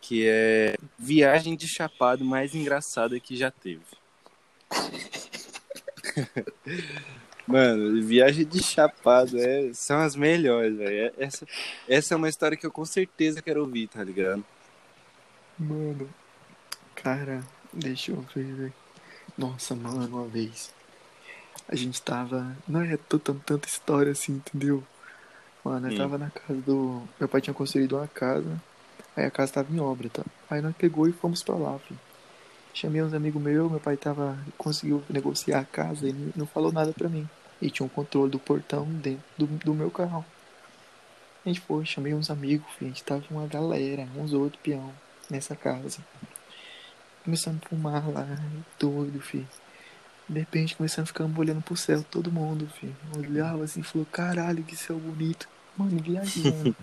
Que 0.02 0.28
é 0.28 0.76
viagem 1.00 1.56
de 1.56 1.68
chapado 1.68 2.26
mais 2.26 2.54
engraçada 2.54 3.20
que 3.20 3.36
já 3.38 3.50
teve. 3.52 3.82
Mano, 7.46 8.02
viagem 8.02 8.46
de 8.46 8.64
chapado 8.64 9.38
é, 9.38 9.72
são 9.74 10.00
as 10.00 10.16
melhores, 10.16 10.78
velho. 10.78 11.08
É- 11.08 11.14
Essa, 11.26 11.46
essa 11.90 12.14
é 12.14 12.18
uma 12.18 12.30
história 12.30 12.56
que 12.58 12.66
eu 12.66 12.72
com 12.72 12.86
certeza 12.86 13.42
quero 13.42 13.62
ouvir, 13.62 13.88
tá 13.90 14.02
ligado? 14.04 14.44
Mano. 15.60 16.10
Cara, 16.96 17.44
deixa 17.72 18.12
eu 18.12 18.22
ver, 18.34 18.46
velho. 18.46 18.74
Nossa, 19.38 19.76
mano, 19.76 20.08
uma 20.08 20.28
vez. 20.28 20.74
A 21.68 21.76
gente 21.76 22.02
tava. 22.02 22.56
Não 22.68 22.82
é 22.82 22.96
tanta, 22.98 23.34
tanta 23.46 23.68
história 23.68 24.12
assim, 24.14 24.34
entendeu? 24.34 24.82
Mano, 25.64 25.88
eu 25.88 25.94
Hum. 25.94 25.98
tava 25.98 26.18
na 26.18 26.30
casa 26.30 26.60
do. 26.62 27.02
Meu 27.20 27.30
pai 27.30 27.42
tinha 27.42 27.54
construído 27.54 27.96
uma 27.98 28.08
casa. 28.08 28.62
Aí 29.16 29.26
a 29.26 29.32
casa 29.32 29.54
tava 29.54 29.74
em 29.74 29.80
obra, 29.80 30.10
tá? 30.10 30.24
Aí 30.50 30.62
nós 30.62 30.76
pegou 30.76 31.08
e 31.08 31.14
fomos 31.14 31.44
pra 31.44 31.56
lá, 31.56 31.78
filho. 31.80 32.00
Chamei 32.74 33.02
uns 33.02 33.14
amigos 33.14 33.42
meus, 33.42 33.70
meu 33.70 33.80
pai 33.80 33.96
tava. 33.96 34.38
conseguiu 34.58 35.04
negociar 35.10 35.60
a 35.60 35.66
casa, 35.66 36.08
ele 36.08 36.34
não 36.36 36.46
falou 36.46 36.72
nada 36.72 36.92
pra 36.92 37.08
mim. 37.08 37.30
E 37.62 37.70
tinha 37.70 37.86
um 37.86 37.90
controle 37.90 38.32
do 38.32 38.40
portão 38.40 38.86
dentro 38.86 39.24
do, 39.38 39.46
do 39.46 39.74
meu 39.74 39.90
carro. 39.92 40.26
A 41.46 41.50
gente 41.50 41.62
foi, 41.62 41.86
chamei 41.86 42.14
uns 42.14 42.30
amigos, 42.30 42.68
filho. 42.74 42.92
A 42.92 42.94
gente 42.94 43.04
tava 43.04 43.24
uma 43.30 43.46
galera, 43.48 44.08
uns 44.18 44.34
outros 44.34 44.62
peão 44.62 44.92
nessa 45.30 45.56
casa. 45.56 46.00
Começamos 47.24 47.62
a 47.64 47.70
fumar 47.70 48.10
lá, 48.10 48.28
doido, 48.80 49.22
filho. 49.22 49.48
De 50.28 50.40
repente 50.40 50.76
começamos 50.76 51.10
a 51.10 51.14
ficar 51.14 51.26
olhando 51.40 51.62
pro 51.62 51.76
céu, 51.78 52.04
todo 52.10 52.32
mundo, 52.32 52.68
filho. 52.80 52.96
Olhava 53.16 53.64
assim 53.64 53.82
e 53.82 53.84
falou, 53.84 54.06
caralho, 54.12 54.64
que 54.64 54.76
céu 54.76 54.98
bonito. 54.98 55.48
Mano, 55.78 55.98
viajando. 56.02 56.76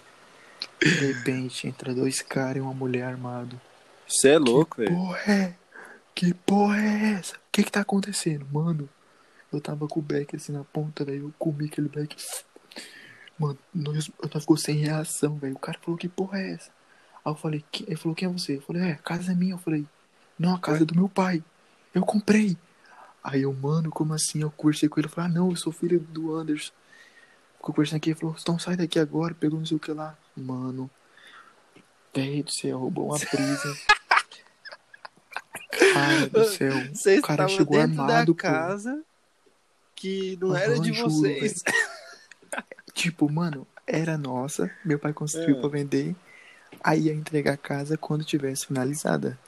De 0.81 0.89
repente 0.89 1.67
entra 1.69 1.95
dois 1.95 2.21
caras 2.23 2.57
e 2.57 2.61
uma 2.61 2.75
mulher 2.75 3.05
armado. 3.05 3.61
Você 4.07 4.31
é 4.31 4.39
louco, 4.39 4.77
que 4.77 4.83
velho. 4.83 4.97
porra 4.97 5.33
é? 5.33 5.55
Que 6.15 6.35
porra 6.35 6.81
é 6.81 7.13
essa? 7.13 7.37
O 7.37 7.41
que 7.53 7.63
que 7.63 7.71
tá 7.73 7.81
acontecendo? 7.81 8.47
Mano, 8.53 8.89
eu 9.53 9.61
tava 9.61 9.87
com 9.87 10.01
o 10.01 10.03
beck 10.03 10.35
assim 10.37 10.53
na 10.53 10.65
ponta, 10.65 11.05
velho. 11.05 11.27
Eu 11.27 11.35
comi 11.39 11.67
aquele 11.67 11.89
beck. 11.89 12.17
Mano, 13.39 13.59
nós, 13.75 14.11
nós 14.33 14.43
ficou 14.43 14.57
sem 14.57 14.77
reação, 14.77 15.37
velho. 15.37 15.55
O 15.55 15.59
cara 15.59 15.79
falou, 15.81 15.97
que 15.97 16.09
porra 16.09 16.39
é 16.41 16.53
essa? 16.53 16.71
Aí 17.25 17.33
eu 17.33 17.37
falei, 17.37 17.65
"Que-" 17.71 17.85
ele 17.87 17.97
falou, 17.97 18.15
quem 18.15 18.29
é 18.29 18.33
você? 18.33 18.57
Eu 18.57 18.63
falei, 18.63 18.83
é, 18.83 18.93
a 18.93 18.97
casa 18.97 19.33
é 19.33 19.35
minha. 19.35 19.55
Eu 19.55 19.59
falei, 19.59 19.87
não, 20.39 20.55
a 20.55 20.59
casa 20.59 20.83
é 20.83 20.87
do 20.87 20.95
meu 20.95 21.09
pai. 21.09 21.43
Eu 21.95 22.03
comprei. 22.03 22.57
Aí 23.23 23.43
eu, 23.43 23.53
mano, 23.53 23.91
como 23.91 24.15
assim? 24.15 24.41
Eu 24.43 24.51
conversei 24.51 24.89
com 24.89 24.99
ele, 24.99 25.07
eu 25.07 25.11
falei, 25.11 25.31
ah, 25.31 25.35
não, 25.35 25.51
eu 25.51 25.57
sou 25.57 25.73
filho 25.73 26.01
do 26.01 26.35
Anderson. 26.35 26.73
Ficou 27.61 27.75
conversando 27.75 27.99
aqui, 27.99 28.11
ele 28.11 28.19
falou, 28.19 28.35
então 28.41 28.59
sai 28.59 28.75
daqui 28.75 28.99
agora, 28.99 29.35
pegou 29.35 29.59
não 29.59 29.67
sei 29.67 29.77
o 29.77 29.81
que 29.81 29.93
lá. 29.93 30.17
Mano, 30.35 30.91
velho 32.15 32.43
do 32.43 32.51
céu, 32.51 32.79
roubou 32.79 33.07
uma 33.09 33.19
brisa. 33.19 33.77
Cara 35.93 36.27
do 36.29 36.45
céu, 36.47 37.19
o 37.19 37.23
cara 37.23 37.49
chegou 37.49 37.77
dentro 37.79 38.01
armado, 38.03 38.09
da 38.09 38.27
pô. 38.27 38.35
casa 38.35 39.03
que 39.95 40.37
não 40.41 40.57
era 40.57 40.79
de 40.81 40.93
juro, 40.93 41.11
vocês. 41.11 41.63
Tipo, 42.95 43.31
mano, 43.31 43.67
era 43.87 44.19
nossa, 44.19 44.71
meu 44.85 44.99
pai 44.99 45.13
construiu 45.13 45.57
É. 45.57 45.61
pra 45.61 45.69
vender, 45.69 46.15
aí 46.83 47.03
ia 47.03 47.15
entregar 47.15 47.53
a 47.55 47.57
casa 47.57 47.97
quando 47.97 48.25
tivesse 48.25 48.67
finalizada. 48.67 49.39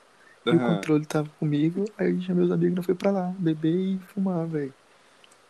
E 0.47 0.51
o 0.51 0.59
controle 0.59 1.05
tava 1.05 1.29
comigo, 1.41 1.85
aí 1.99 2.21
chamei 2.23 2.45
os 2.45 2.51
amigos 2.53 2.73
e 2.73 2.77
não 2.77 2.83
foi 2.83 2.95
pra 2.95 3.11
lá, 3.11 3.35
beber 3.39 3.75
e 3.75 3.99
fumar, 4.15 4.47
velho. 4.47 4.73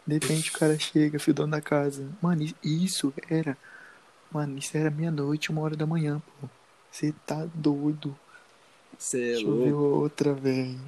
De 0.06 0.14
repente 0.14 0.50
o 0.50 0.58
cara 0.58 0.78
chega, 0.78 1.18
filho 1.18 1.34
dono 1.34 1.52
da 1.52 1.60
casa. 1.60 2.08
Mano, 2.20 2.44
isso 2.62 3.12
era. 3.28 3.56
Mano, 4.30 4.58
isso 4.58 4.76
era 4.76 4.90
meia-noite, 4.90 5.50
uma 5.50 5.60
hora 5.60 5.76
da 5.76 5.86
manhã, 5.86 6.20
pô. 6.40 6.48
Você 6.90 7.14
tá 7.26 7.46
doido. 7.54 8.16
Você 8.98 9.18
é 9.18 9.32
Deixa 9.32 9.46
eu 9.46 9.56
ver 9.56 9.72
louco. 9.72 9.96
outra, 10.00 10.34
velho. 10.34 10.78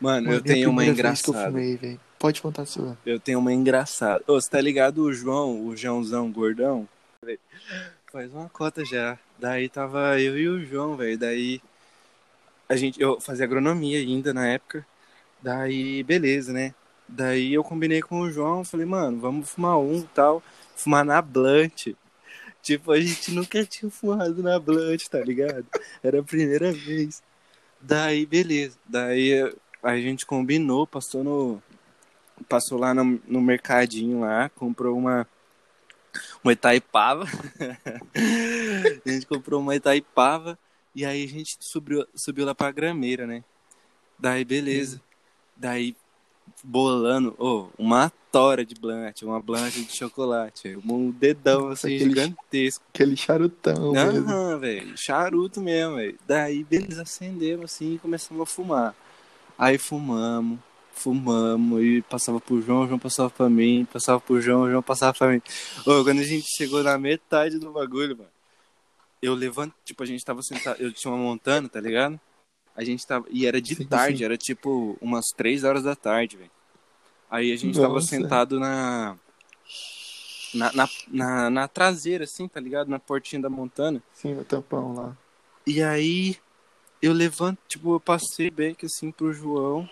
Mano, 0.00 0.26
Mano, 0.26 0.32
eu 0.32 0.38
a 0.38 0.42
tenho 0.42 0.70
uma 0.70 0.84
engraçada. 0.84 1.50
fumei. 1.50 1.98
Pode 2.18 2.40
contar 2.42 2.62
a 2.62 2.66
sua. 2.66 2.96
Eu 3.04 3.18
tenho 3.18 3.38
uma 3.38 3.52
engraçada. 3.52 4.22
Ô, 4.26 4.40
você 4.40 4.48
tá 4.48 4.60
ligado 4.60 5.02
o 5.02 5.12
João, 5.12 5.66
o 5.66 5.76
Joãozão 5.76 6.30
gordão? 6.30 6.88
Faz 8.10 8.32
uma 8.32 8.48
cota 8.48 8.84
já. 8.84 9.18
Daí 9.38 9.68
tava 9.68 10.20
eu 10.20 10.38
e 10.38 10.48
o 10.48 10.64
João, 10.64 10.96
velho. 10.96 11.18
Daí 11.18 11.60
a 12.68 12.76
gente, 12.76 13.00
eu 13.00 13.20
fazia 13.20 13.44
agronomia 13.44 13.98
ainda 13.98 14.32
na 14.32 14.46
época. 14.46 14.86
Daí, 15.42 16.02
beleza, 16.02 16.52
né? 16.52 16.74
Daí 17.14 17.52
eu 17.52 17.62
combinei 17.62 18.00
com 18.00 18.22
o 18.22 18.30
João, 18.30 18.64
falei, 18.64 18.86
mano, 18.86 19.20
vamos 19.20 19.50
fumar 19.50 19.78
um 19.78 19.98
e 19.98 20.08
tal. 20.14 20.42
Fumar 20.74 21.04
na 21.04 21.20
Blunt. 21.20 21.88
Tipo, 22.62 22.92
a 22.92 23.00
gente 23.00 23.32
nunca 23.32 23.62
tinha 23.66 23.90
fumado 23.90 24.42
na 24.42 24.58
Blunt, 24.58 25.08
tá 25.08 25.20
ligado? 25.20 25.66
Era 26.02 26.20
a 26.20 26.22
primeira 26.22 26.72
vez. 26.72 27.22
Daí, 27.78 28.24
beleza. 28.24 28.78
Daí 28.88 29.52
a 29.82 29.96
gente 29.96 30.24
combinou, 30.24 30.86
passou 30.86 31.22
no, 31.22 31.62
passou 32.48 32.78
lá 32.78 32.94
no, 32.94 33.20
no 33.26 33.42
mercadinho 33.42 34.20
lá, 34.20 34.48
comprou 34.48 34.96
uma 34.96 35.26
uma 36.42 36.52
Itaipava. 36.52 37.24
a 39.04 39.08
gente 39.08 39.26
comprou 39.26 39.60
uma 39.60 39.76
Itaipava 39.76 40.58
e 40.94 41.04
aí 41.04 41.24
a 41.24 41.28
gente 41.28 41.58
subiu, 41.60 42.06
subiu 42.14 42.46
lá 42.46 42.54
pra 42.54 42.72
grameira, 42.72 43.26
né? 43.26 43.44
Daí 44.18 44.44
beleza. 44.44 45.00
Daí 45.56 45.94
bolando, 46.64 47.34
ô, 47.38 47.68
uma 47.78 48.10
tora 48.30 48.64
de 48.64 48.74
blanche, 48.74 49.24
uma 49.24 49.40
blanche 49.40 49.82
de 49.84 49.96
chocolate, 49.96 50.76
um 50.86 51.10
dedão 51.10 51.68
assim 51.68 51.96
aquele- 51.96 52.10
gigantesco. 52.10 52.84
Aquele 52.94 53.16
charutão. 53.16 53.94
Aham, 53.96 54.58
velho. 54.58 54.96
Charuto 54.96 55.60
mesmo, 55.60 55.96
velho. 55.96 56.18
Daí, 56.26 56.64
beleza, 56.64 57.02
acendemos 57.02 57.66
assim 57.66 57.94
e 57.94 57.98
começamos 57.98 58.42
a 58.42 58.46
fumar. 58.46 58.94
Aí 59.58 59.76
fumamos, 59.78 60.58
fumamos 60.92 61.82
e 61.82 62.02
passava 62.02 62.40
pro 62.40 62.60
João, 62.62 62.84
o 62.84 62.86
João 62.86 62.98
passava 62.98 63.28
pra 63.30 63.50
mim, 63.50 63.86
passava 63.92 64.20
pro 64.20 64.40
João, 64.40 64.62
o 64.62 64.70
João 64.70 64.82
passava 64.82 65.12
pra 65.16 65.28
mim. 65.28 65.42
Ô, 65.86 66.02
quando 66.04 66.20
a 66.20 66.24
gente 66.24 66.46
chegou 66.56 66.82
na 66.82 66.96
metade 66.98 67.58
do 67.58 67.70
bagulho, 67.72 68.16
mano, 68.16 68.30
eu 69.20 69.34
levanto, 69.34 69.74
tipo, 69.84 70.02
a 70.02 70.06
gente 70.06 70.24
tava 70.24 70.42
sentado, 70.42 70.80
eu 70.80 70.92
tinha 70.92 71.12
uma 71.12 71.22
montana, 71.22 71.68
tá 71.68 71.80
ligado? 71.80 72.18
A 72.74 72.84
gente 72.84 73.06
tava, 73.06 73.26
e 73.30 73.46
era 73.46 73.60
de 73.60 73.74
Sim, 73.74 73.84
tarde, 73.84 74.18
sim. 74.18 74.24
era 74.24 74.36
tipo 74.36 74.96
umas 75.00 75.26
três 75.36 75.62
horas 75.64 75.82
da 75.82 75.94
tarde, 75.94 76.36
velho. 76.36 76.50
Aí 77.30 77.52
a 77.52 77.56
gente 77.56 77.78
tava 77.78 77.94
Nossa. 77.94 78.06
sentado 78.06 78.58
na 78.58 79.16
na, 80.54 80.72
na, 80.72 80.88
na, 81.08 81.50
na 81.50 81.68
traseira, 81.68 82.24
assim, 82.24 82.46
tá 82.46 82.60
ligado? 82.60 82.88
Na 82.88 82.98
portinha 82.98 83.40
da 83.40 83.48
montana. 83.48 84.02
Sim, 84.14 84.38
o 84.38 84.44
tampão 84.44 84.94
lá. 84.94 85.16
E 85.66 85.82
aí 85.82 86.36
eu 87.00 87.12
levanto, 87.12 87.58
tipo, 87.68 87.94
eu 87.94 88.00
passei 88.00 88.50
bem 88.50 88.74
que 88.74 88.86
assim 88.86 89.10
pro 89.10 89.32
João. 89.32 89.88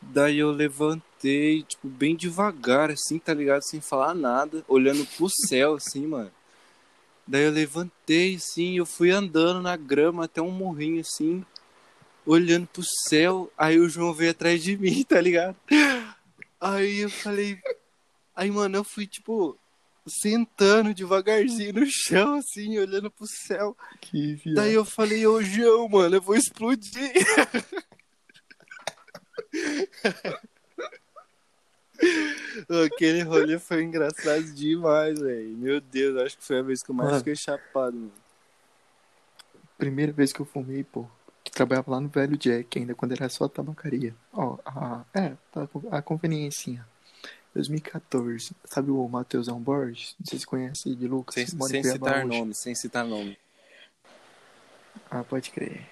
Daí 0.00 0.38
eu 0.38 0.50
levantei, 0.50 1.62
tipo, 1.62 1.88
bem 1.88 2.14
devagar, 2.14 2.90
assim, 2.90 3.18
tá 3.18 3.34
ligado? 3.34 3.62
Sem 3.62 3.80
falar 3.80 4.14
nada, 4.14 4.64
olhando 4.68 5.06
pro 5.16 5.28
céu, 5.48 5.74
assim, 5.74 6.06
mano. 6.06 6.30
Daí 7.26 7.44
eu 7.44 7.50
levantei, 7.50 8.36
assim, 8.36 8.78
eu 8.78 8.86
fui 8.86 9.10
andando 9.10 9.60
na 9.60 9.76
grama 9.76 10.24
até 10.24 10.40
um 10.40 10.50
morrinho, 10.50 11.00
assim, 11.00 11.44
olhando 12.26 12.66
pro 12.66 12.82
céu. 13.08 13.50
Aí 13.56 13.78
o 13.78 13.88
João 13.88 14.12
veio 14.12 14.32
atrás 14.32 14.62
de 14.62 14.76
mim, 14.76 15.02
tá 15.04 15.20
ligado? 15.20 15.56
Aí 16.60 17.00
eu 17.00 17.10
falei. 17.10 17.58
Aí, 18.34 18.50
mano, 18.50 18.76
eu 18.76 18.84
fui, 18.84 19.06
tipo, 19.06 19.56
sentando 20.06 20.92
devagarzinho 20.92 21.72
no 21.72 21.86
chão, 21.86 22.34
assim, 22.34 22.78
olhando 22.78 23.10
pro 23.10 23.26
céu. 23.26 23.76
Que 24.00 24.34
viado. 24.34 24.56
Daí 24.56 24.74
eu 24.74 24.84
falei, 24.84 25.26
ô 25.26 25.40
João, 25.42 25.88
mano, 25.88 26.16
eu 26.16 26.22
vou 26.22 26.36
explodir. 26.36 27.12
Aquele 32.84 33.22
rolê 33.22 33.58
foi 33.58 33.82
engraçado 33.82 34.44
demais, 34.52 35.18
velho. 35.18 35.56
Meu 35.56 35.80
Deus, 35.80 36.20
acho 36.22 36.38
que 36.38 36.44
foi 36.44 36.58
a 36.58 36.62
vez 36.62 36.82
que 36.82 36.90
eu 36.90 36.94
mais 36.94 37.08
Mano. 37.10 37.18
fiquei 37.20 37.36
chapado, 37.36 37.96
mano. 37.96 38.12
Primeira 39.78 40.12
vez 40.12 40.32
que 40.32 40.40
eu 40.40 40.46
fumei, 40.46 40.84
pô. 40.84 41.06
Trabalhava 41.56 41.90
lá 41.92 42.00
no 42.00 42.08
Velho 42.08 42.36
Jack, 42.36 42.78
ainda 42.78 42.94
quando 42.94 43.12
era 43.12 43.30
só 43.30 43.48
tabacaria. 43.48 44.14
Ó, 44.30 44.58
a, 44.66 45.02
é, 45.14 45.32
tá, 45.50 45.66
a 45.90 46.02
conveniência. 46.02 46.86
2014. 47.54 48.52
Sabe 48.66 48.90
o 48.90 49.08
Matheusão 49.08 49.58
Borges? 49.58 50.14
Não 50.20 50.26
sei 50.26 50.38
se 50.38 50.46
conhece 50.46 50.94
de 50.94 51.08
Lucas. 51.08 51.34
Sem, 51.34 51.46
sem 51.46 51.82
citar 51.82 52.18
hoje. 52.18 52.26
nome, 52.26 52.54
sem 52.54 52.74
citar 52.74 53.06
nome. 53.06 53.38
Ah, 55.10 55.24
pode 55.24 55.50
crer. 55.50 55.88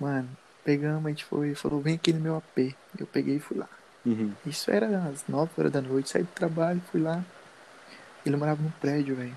Mano, 0.00 0.30
pegamos, 0.64 1.04
a 1.04 1.08
gente 1.10 1.26
foi, 1.26 1.54
falou, 1.54 1.82
vem 1.82 1.96
aqui 1.96 2.10
no 2.14 2.20
meu 2.20 2.36
AP. 2.36 2.74
Eu 2.98 3.06
peguei 3.06 3.36
e 3.36 3.40
fui 3.40 3.58
lá. 3.58 3.68
Uhum. 4.06 4.32
Isso 4.46 4.70
era 4.70 5.08
às 5.08 5.28
9 5.28 5.52
horas 5.58 5.72
da 5.72 5.82
noite, 5.82 6.08
saí 6.08 6.22
do 6.22 6.28
trabalho, 6.28 6.80
fui 6.90 7.02
lá. 7.02 7.22
Ele 8.24 8.36
morava 8.36 8.62
no 8.62 8.70
prédio, 8.80 9.14
velho. 9.14 9.36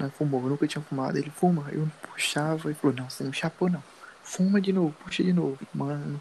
Nós 0.00 0.12
fumou, 0.14 0.42
eu 0.42 0.48
nunca 0.48 0.66
tinha 0.66 0.82
fumado. 0.82 1.16
Ele 1.16 1.30
fuma, 1.30 1.70
eu 1.70 1.88
puxava 2.10 2.72
e 2.72 2.74
falou, 2.74 2.96
não, 2.96 3.08
você 3.08 3.22
não 3.22 3.32
chapou 3.32 3.70
não. 3.70 3.95
Fuma 4.26 4.60
de 4.60 4.72
novo, 4.72 4.92
puxa 5.04 5.22
de 5.22 5.32
novo. 5.32 5.56
Mano, 5.72 6.20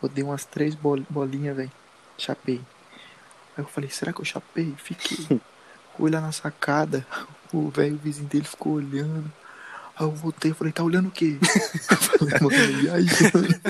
eu 0.00 0.08
dei 0.08 0.22
umas 0.22 0.44
três 0.44 0.76
bol 0.76 1.00
bolinhas, 1.10 1.56
velho. 1.56 1.72
Chapei. 2.16 2.60
Aí 3.56 3.64
eu 3.64 3.66
falei, 3.66 3.90
será 3.90 4.12
que 4.12 4.20
eu 4.20 4.24
chapei? 4.24 4.72
Fiquei. 4.78 5.40
Fui 5.98 6.10
lá 6.10 6.20
na 6.20 6.32
sacada, 6.32 7.06
o 7.52 7.68
velho 7.70 7.96
vizinho 7.96 8.28
dele 8.28 8.44
ficou 8.44 8.74
olhando. 8.74 9.30
Aí 9.96 10.06
eu 10.06 10.12
voltei 10.12 10.52
e 10.52 10.54
falei, 10.54 10.72
tá 10.72 10.82
olhando 10.82 11.08
o 11.08 11.10
quê? 11.10 11.38
Eu 11.90 11.96
falei, 11.96 12.34
mano, 12.40 12.80
viajando. 12.80 13.60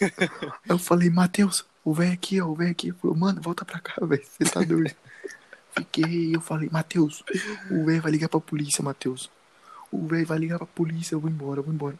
Aí 0.00 0.70
eu 0.70 0.78
falei, 0.78 1.10
Matheus, 1.10 1.64
o 1.84 1.94
velho 1.94 2.12
aqui, 2.12 2.40
ó, 2.40 2.46
o 2.46 2.54
velho 2.56 2.72
aqui. 2.72 2.90
Falou, 2.92 3.16
mano, 3.16 3.40
volta 3.40 3.64
pra 3.64 3.78
cá, 3.78 3.94
velho, 4.04 4.24
você 4.24 4.50
tá 4.50 4.60
doido. 4.62 4.92
Fiquei, 5.76 6.34
eu 6.34 6.40
falei, 6.40 6.68
Matheus, 6.72 7.22
o 7.70 7.84
velho 7.84 8.02
vai 8.02 8.10
ligar 8.10 8.28
pra 8.28 8.40
polícia, 8.40 8.82
Matheus. 8.82 9.30
O 9.92 10.06
velho 10.08 10.26
vai 10.26 10.38
ligar 10.38 10.58
pra 10.58 10.66
polícia, 10.66 11.14
eu 11.14 11.20
vou 11.20 11.30
embora, 11.30 11.60
eu 11.60 11.64
vou 11.64 11.72
embora. 11.72 11.96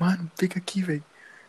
Mano, 0.00 0.30
fica 0.34 0.58
aqui, 0.58 0.82
velho. 0.82 1.04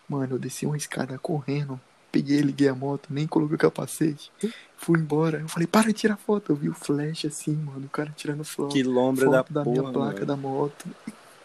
Mano, 0.10 0.36
eu 0.36 0.39
desci 0.39 0.65
uma 0.65 0.75
escada 0.75 1.17
correndo, 1.17 1.79
peguei, 2.12 2.41
liguei 2.41 2.67
a 2.67 2.75
moto, 2.75 3.08
nem 3.10 3.25
coloquei 3.25 3.55
o 3.55 3.60
capacete. 3.60 4.29
Fui 4.75 5.00
embora. 5.00 5.39
Eu 5.39 5.48
falei, 5.48 5.65
para 5.65 5.88
de 5.88 5.93
tirar 5.93 6.17
foto. 6.17 6.51
Eu 6.51 6.58
vi 6.58 6.67
o 6.67 6.74
flash 6.74 7.25
assim, 7.25 7.55
mano, 7.55 7.86
o 7.86 7.89
cara 7.89 8.13
tirando 8.15 8.43
foto. 8.43 8.74
Que 8.74 8.84
lombra 8.84 9.29
da, 9.29 9.38
foto 9.38 9.53
da, 9.53 9.63
porra, 9.63 9.79
minha 9.79 9.93
placa 9.93 10.13
mano. 10.13 10.25
da 10.25 10.36
moto. 10.36 10.86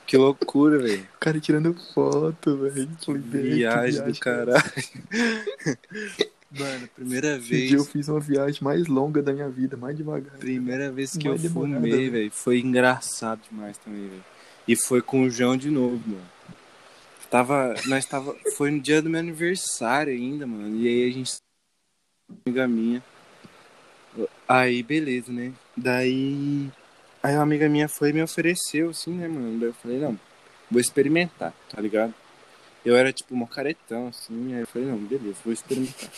Que 0.04 0.16
loucura, 0.16 0.78
velho. 0.78 1.02
O 1.02 1.18
cara 1.20 1.38
tirando 1.40 1.74
foto, 1.94 2.56
velho. 2.56 2.88
Que 3.00 3.12
Viagem 3.12 4.00
do 4.00 4.04
viagem, 4.04 4.20
caralho. 4.20 4.62
Mano, 6.48 6.88
primeira 6.94 7.38
dia 7.38 7.74
eu 7.74 7.78
vez. 7.82 7.88
fiz 7.88 8.08
uma 8.08 8.20
viagem 8.20 8.62
mais 8.62 8.86
longa 8.86 9.20
da 9.20 9.32
minha 9.32 9.48
vida, 9.48 9.76
mais 9.76 9.96
devagar. 9.96 10.38
Primeira 10.38 10.90
vez 10.90 11.16
que 11.16 11.28
Mais 11.28 11.44
eu 11.44 11.50
fumei, 11.50 12.08
velho. 12.08 12.30
Foi 12.30 12.60
engraçado 12.60 13.40
demais 13.50 13.76
também, 13.78 14.08
velho. 14.08 14.24
E 14.66 14.76
foi 14.76 15.02
com 15.02 15.24
o 15.24 15.30
João 15.30 15.56
de 15.56 15.70
novo, 15.70 16.00
mano. 16.06 16.36
Tava. 17.30 17.74
Nós 17.86 18.04
tava. 18.04 18.36
Foi 18.56 18.70
no 18.70 18.80
dia 18.80 19.02
do 19.02 19.10
meu 19.10 19.20
aniversário 19.20 20.12
ainda, 20.12 20.46
mano. 20.46 20.76
E 20.76 20.88
aí 20.88 21.10
a 21.10 21.12
gente. 21.12 21.36
Amiga 22.44 22.66
minha. 22.66 23.02
Aí, 24.48 24.82
beleza, 24.82 25.32
né? 25.32 25.52
Daí. 25.76 26.70
Aí 27.22 27.34
uma 27.34 27.42
amiga 27.42 27.68
minha 27.68 27.88
foi 27.88 28.10
e 28.10 28.12
me 28.12 28.22
ofereceu, 28.22 28.90
assim, 28.90 29.12
né, 29.12 29.26
mano? 29.26 29.58
Daí 29.58 29.68
eu 29.70 29.74
falei, 29.74 29.98
não, 29.98 30.18
vou 30.70 30.80
experimentar, 30.80 31.52
tá 31.68 31.80
ligado? 31.80 32.14
Eu 32.84 32.94
era 32.94 33.12
tipo 33.12 33.34
um 33.34 33.44
caretão, 33.44 34.06
assim, 34.06 34.54
aí 34.54 34.60
eu 34.60 34.66
falei, 34.68 34.86
não, 34.86 34.96
beleza, 34.96 35.34
vou 35.44 35.52
experimentar. 35.52 36.08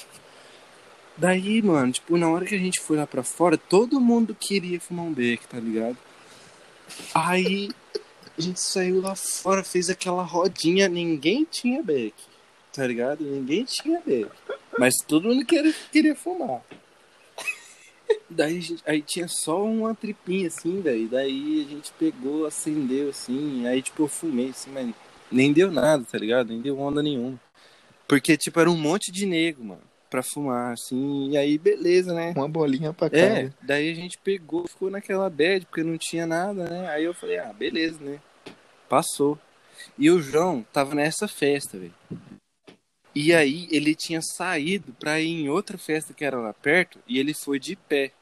Daí, 1.16 1.62
mano, 1.62 1.92
tipo, 1.92 2.16
na 2.18 2.28
hora 2.28 2.44
que 2.44 2.54
a 2.54 2.58
gente 2.58 2.78
foi 2.78 2.98
lá 2.98 3.06
pra 3.06 3.22
fora, 3.22 3.56
todo 3.56 3.98
mundo 3.98 4.36
queria 4.38 4.78
fumar 4.78 5.06
um 5.06 5.12
beck, 5.12 5.46
tá 5.48 5.58
ligado? 5.58 5.96
Aí 7.14 7.70
a 8.38 8.40
gente 8.40 8.60
saiu 8.60 9.00
lá 9.00 9.14
fora, 9.16 9.64
fez 9.64 9.90
aquela 9.90 10.22
rodinha, 10.22 10.88
ninguém 10.88 11.44
tinha 11.44 11.82
beck, 11.82 12.14
tá 12.72 12.86
ligado? 12.86 13.24
Ninguém 13.24 13.64
tinha 13.64 14.00
beck. 14.04 14.30
Mas 14.78 14.94
todo 15.06 15.28
mundo 15.28 15.44
queria, 15.44 15.74
queria 15.90 16.14
fumar. 16.14 16.62
Daí 18.30 18.60
gente- 18.60 18.82
aí 18.86 19.02
tinha 19.02 19.26
só 19.28 19.62
uma 19.64 19.94
tripinha 19.94 20.48
assim, 20.48 20.80
velho. 20.80 21.08
Daí 21.08 21.66
a 21.66 21.70
gente 21.70 21.92
pegou, 21.98 22.46
acendeu 22.46 23.08
assim, 23.10 23.66
aí 23.66 23.82
tipo 23.82 24.04
eu 24.04 24.08
fumei 24.08 24.50
assim, 24.50 24.70
mas 24.70 24.94
nem 25.30 25.52
deu 25.52 25.70
nada, 25.70 26.04
tá 26.10 26.16
ligado? 26.18 26.48
Nem 26.48 26.60
deu 26.60 26.78
onda 26.78 27.02
nenhuma. 27.02 27.38
Porque, 28.06 28.36
tipo, 28.38 28.58
era 28.58 28.70
um 28.70 28.76
monte 28.76 29.12
de 29.12 29.26
nego, 29.26 29.62
mano, 29.62 29.82
pra 30.08 30.22
fumar, 30.22 30.72
assim, 30.72 31.30
e 31.30 31.36
aí 31.36 31.58
beleza, 31.58 32.14
né? 32.14 32.32
Uma 32.34 32.48
bolinha 32.48 32.92
pra 32.94 33.08
É, 33.08 33.42
cada. 33.42 33.54
daí 33.60 33.90
a 33.90 33.94
gente 33.94 34.16
pegou, 34.16 34.66
ficou 34.66 34.88
naquela 34.90 35.28
bad, 35.28 35.66
porque 35.66 35.82
não 35.82 35.98
tinha 35.98 36.26
nada, 36.26 36.64
né? 36.70 36.88
Aí 36.88 37.04
eu 37.04 37.12
falei, 37.12 37.38
ah, 37.38 37.52
beleza, 37.52 37.98
né? 38.00 38.18
Passou. 38.88 39.38
E 39.96 40.10
o 40.10 40.20
João 40.20 40.64
tava 40.72 40.94
nessa 40.94 41.28
festa, 41.28 41.78
velho. 41.78 41.94
E 43.14 43.34
aí 43.34 43.68
ele 43.70 43.94
tinha 43.94 44.20
saído 44.22 44.92
pra 44.92 45.20
ir 45.20 45.28
em 45.28 45.48
outra 45.48 45.76
festa 45.76 46.14
que 46.14 46.24
era 46.24 46.38
lá 46.38 46.52
perto, 46.52 46.98
e 47.06 47.18
ele 47.18 47.34
foi 47.34 47.58
de 47.58 47.74
pé. 47.74 48.12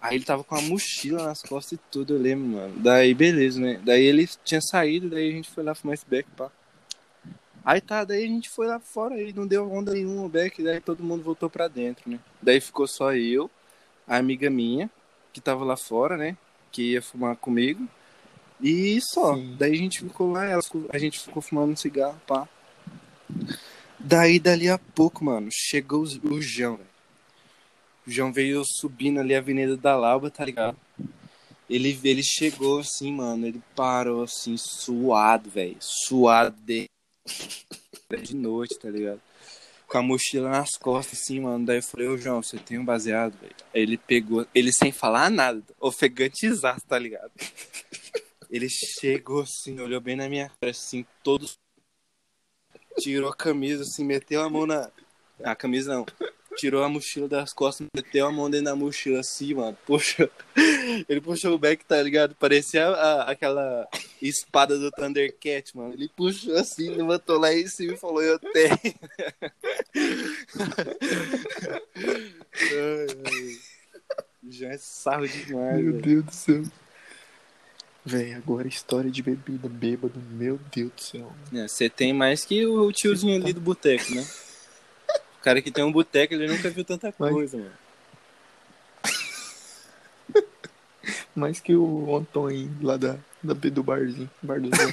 Aí 0.00 0.16
ele 0.16 0.24
tava 0.24 0.44
com 0.44 0.54
a 0.54 0.60
mochila 0.60 1.24
nas 1.24 1.40
costas 1.40 1.78
e 1.78 1.80
tudo, 1.90 2.14
eu 2.14 2.20
lembro, 2.20 2.46
mano. 2.46 2.74
Daí 2.78 3.14
beleza, 3.14 3.60
né? 3.60 3.80
Daí 3.84 4.02
ele 4.04 4.28
tinha 4.44 4.60
saído, 4.60 5.08
daí 5.08 5.28
a 5.28 5.32
gente 5.32 5.50
foi 5.50 5.64
lá 5.64 5.74
fumar 5.74 5.94
esse 5.94 6.04
beck, 6.06 6.28
pá. 6.36 6.50
Aí 7.64 7.80
tá, 7.80 8.04
daí 8.04 8.24
a 8.24 8.26
gente 8.26 8.50
foi 8.50 8.66
lá 8.66 8.78
fora 8.78 9.18
e 9.18 9.32
não 9.32 9.46
deu 9.46 9.70
onda 9.70 9.92
nenhuma 9.92 10.24
o 10.24 10.28
beck, 10.28 10.62
daí 10.62 10.80
todo 10.80 11.02
mundo 11.02 11.22
voltou 11.22 11.48
pra 11.48 11.68
dentro, 11.68 12.10
né? 12.10 12.18
Daí 12.42 12.60
ficou 12.60 12.86
só 12.86 13.14
eu, 13.14 13.50
a 14.06 14.16
amiga 14.16 14.50
minha, 14.50 14.90
que 15.32 15.40
tava 15.40 15.64
lá 15.64 15.76
fora, 15.76 16.16
né? 16.16 16.36
Que 16.70 16.92
ia 16.92 17.00
fumar 17.00 17.36
comigo. 17.36 17.88
E 18.64 18.98
só. 19.02 19.34
Sim. 19.34 19.56
Daí 19.58 19.72
a 19.72 19.76
gente 19.76 20.00
ficou 20.00 20.32
lá, 20.32 20.58
a 20.90 20.98
gente 20.98 21.20
ficou 21.20 21.42
fumando 21.42 21.72
um 21.72 21.76
cigarro, 21.76 22.18
pá. 22.26 22.48
Daí, 23.98 24.38
dali 24.38 24.70
a 24.70 24.78
pouco, 24.78 25.22
mano, 25.22 25.50
chegou 25.52 26.02
o 26.02 26.40
João, 26.40 26.76
velho. 26.76 26.88
O 28.06 28.10
João 28.10 28.32
veio 28.32 28.62
subindo 28.64 29.20
ali 29.20 29.34
a 29.34 29.38
Avenida 29.38 29.76
da 29.76 29.94
Lauba, 29.94 30.30
tá 30.30 30.46
ligado? 30.46 30.78
Ele, 31.68 31.98
ele 32.04 32.22
chegou 32.22 32.80
assim, 32.80 33.12
mano, 33.12 33.46
ele 33.46 33.62
parou 33.76 34.22
assim, 34.22 34.56
suado, 34.56 35.50
velho. 35.50 35.76
Suado 35.78 36.56
de... 36.62 36.88
de 38.22 38.34
noite, 38.34 38.78
tá 38.78 38.88
ligado? 38.88 39.20
Com 39.86 39.98
a 39.98 40.02
mochila 40.02 40.48
nas 40.48 40.70
costas, 40.78 41.20
assim, 41.20 41.40
mano. 41.40 41.66
Daí 41.66 41.78
eu 41.78 41.82
falei, 41.82 42.08
ô 42.08 42.16
João, 42.16 42.42
você 42.42 42.56
tem 42.56 42.78
um 42.78 42.84
baseado, 42.84 43.38
velho? 43.38 43.54
Aí 43.74 43.82
ele 43.82 43.98
pegou, 43.98 44.46
ele 44.54 44.72
sem 44.72 44.90
falar 44.90 45.30
nada, 45.30 45.62
ofegantezaço, 45.78 46.86
tá 46.86 46.98
ligado? 46.98 47.30
Ele 48.54 48.68
chegou 48.68 49.42
assim, 49.42 49.80
olhou 49.80 50.00
bem 50.00 50.14
na 50.14 50.28
minha 50.28 50.48
cara, 50.60 50.70
assim, 50.70 51.04
todo. 51.24 51.44
Tirou 53.00 53.28
a 53.28 53.34
camisa, 53.34 53.82
assim, 53.82 54.04
meteu 54.04 54.42
a 54.42 54.48
mão 54.48 54.64
na. 54.64 54.88
A 55.42 55.56
camisa 55.56 55.92
não. 55.92 56.06
Tirou 56.56 56.84
a 56.84 56.88
mochila 56.88 57.26
das 57.26 57.52
costas, 57.52 57.88
meteu 57.92 58.28
a 58.28 58.30
mão 58.30 58.48
dentro 58.48 58.66
da 58.66 58.76
mochila, 58.76 59.18
assim, 59.18 59.54
mano. 59.54 59.76
Puxou. 59.84 60.30
Ele 61.08 61.20
puxou 61.20 61.52
o 61.52 61.58
back, 61.58 61.84
tá 61.84 62.00
ligado? 62.00 62.36
Parecia 62.36 62.86
a- 62.86 63.22
aquela 63.28 63.88
espada 64.22 64.78
do 64.78 64.88
Thundercat, 64.92 65.76
mano. 65.76 65.92
Ele 65.94 66.08
puxou 66.16 66.54
assim, 66.54 66.90
levantou 66.90 67.40
lá 67.40 67.52
em 67.52 67.66
cima 67.66 67.94
e 67.94 67.96
falou: 67.96 68.22
Eu 68.22 68.38
tenho. 68.38 68.78
Ai, 71.96 73.06
ai. 73.26 73.58
Já 74.48 74.68
é 74.68 74.78
sarro 74.78 75.26
demais, 75.26 75.82
Meu 75.82 75.92
velho. 75.94 76.02
Deus 76.02 76.24
do 76.24 76.32
céu. 76.32 76.62
Véi, 78.04 78.34
agora 78.34 78.68
história 78.68 79.10
de 79.10 79.22
bebida 79.22 79.66
bêbado, 79.68 80.20
meu 80.30 80.60
Deus 80.74 80.92
do 80.92 81.00
céu. 81.00 81.32
É, 81.54 81.66
Você 81.66 81.88
tem 81.88 82.12
mais 82.12 82.44
que 82.44 82.66
o 82.66 82.92
tiozinho 82.92 83.34
ali 83.42 83.52
do 83.52 83.60
boteco, 83.60 84.14
né? 84.14 84.26
O 85.38 85.42
cara 85.44 85.62
que 85.62 85.70
tem 85.70 85.82
um 85.84 85.92
boteco, 85.92 86.34
ele 86.34 86.46
nunca 86.46 86.68
viu 86.70 86.84
tanta 86.84 87.14
Mas- 87.18 87.32
coisa, 87.32 87.56
mano. 87.56 87.72
Mais 91.34 91.60
que 91.60 91.74
o 91.74 92.16
Antônio 92.16 92.70
lá 92.82 92.96
da, 92.96 93.16
da, 93.42 93.54
do 93.54 93.82
barzinho, 93.82 94.30
bar 94.42 94.60
do 94.60 94.68
Zé. 94.74 94.86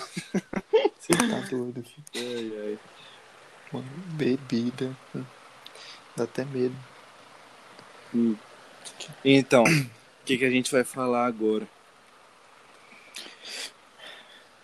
Você 0.99 1.13
tá 1.13 1.39
doido, 1.49 1.83
filho. 1.83 2.03
Ai, 2.15 2.51
ai. 2.71 2.79
Mano, 3.71 3.87
bebida. 4.13 4.95
hum, 5.15 5.23
Dá 6.15 6.23
até 6.25 6.43
medo. 6.45 6.75
Hum. 8.13 8.35
Então, 9.23 9.63
o 9.63 10.25
que, 10.25 10.37
que 10.37 10.45
a 10.45 10.49
gente 10.49 10.71
vai 10.71 10.83
falar 10.83 11.25
agora? 11.25 11.67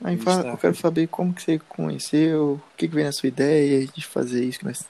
Aí 0.03 0.17
fala, 0.17 0.43
tá- 0.43 0.49
eu 0.49 0.57
quero 0.57 0.75
saber 0.75 1.07
como 1.07 1.33
que 1.33 1.41
você 1.41 1.60
conheceu, 1.60 2.53
o 2.53 2.77
que, 2.77 2.88
que 2.88 2.93
veio 2.93 3.07
na 3.07 3.12
sua 3.12 3.27
ideia 3.27 3.88
de 3.88 4.05
fazer 4.05 4.43
isso, 4.43 4.60
que 4.60 4.65
nós 4.65 4.86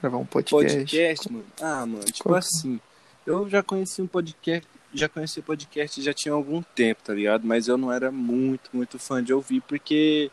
gravar 0.00 0.16
um 0.16 0.26
podcast. 0.26 0.76
Podcast, 0.76 1.32
mano? 1.32 1.46
Ah, 1.60 1.86
mano, 1.86 2.04
tipo 2.04 2.28
Qual 2.28 2.36
assim. 2.36 2.80
Eu 3.26 3.48
já 3.48 3.62
conheci 3.62 4.02
um 4.02 4.06
podcast, 4.06 4.66
já 4.92 5.08
conhecia 5.08 5.42
podcast 5.42 6.02
já 6.02 6.12
tinha 6.12 6.34
algum 6.34 6.62
tempo, 6.62 7.02
tá 7.04 7.14
ligado? 7.14 7.46
Mas 7.46 7.68
eu 7.68 7.76
não 7.76 7.92
era 7.92 8.10
muito, 8.10 8.70
muito 8.72 8.98
fã 8.98 9.22
de 9.22 9.32
ouvir, 9.32 9.60
porque 9.62 10.30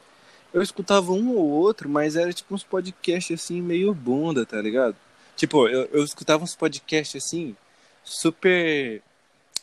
eu 0.54 0.62
escutava 0.62 1.12
um 1.12 1.36
ou 1.36 1.48
outro, 1.50 1.90
mas 1.90 2.16
era 2.16 2.34
tipo 2.34 2.56
uns 2.56 2.64
podcasts 2.64 3.40
assim, 3.40 3.62
meio 3.62 3.94
bunda, 3.94 4.46
tá 4.46 4.60
ligado? 4.62 4.96
Tipo, 5.36 5.68
eu, 5.68 5.86
eu 5.92 6.04
escutava 6.04 6.44
uns 6.44 6.56
podcasts 6.56 7.24
assim, 7.24 7.56
super. 8.04 9.02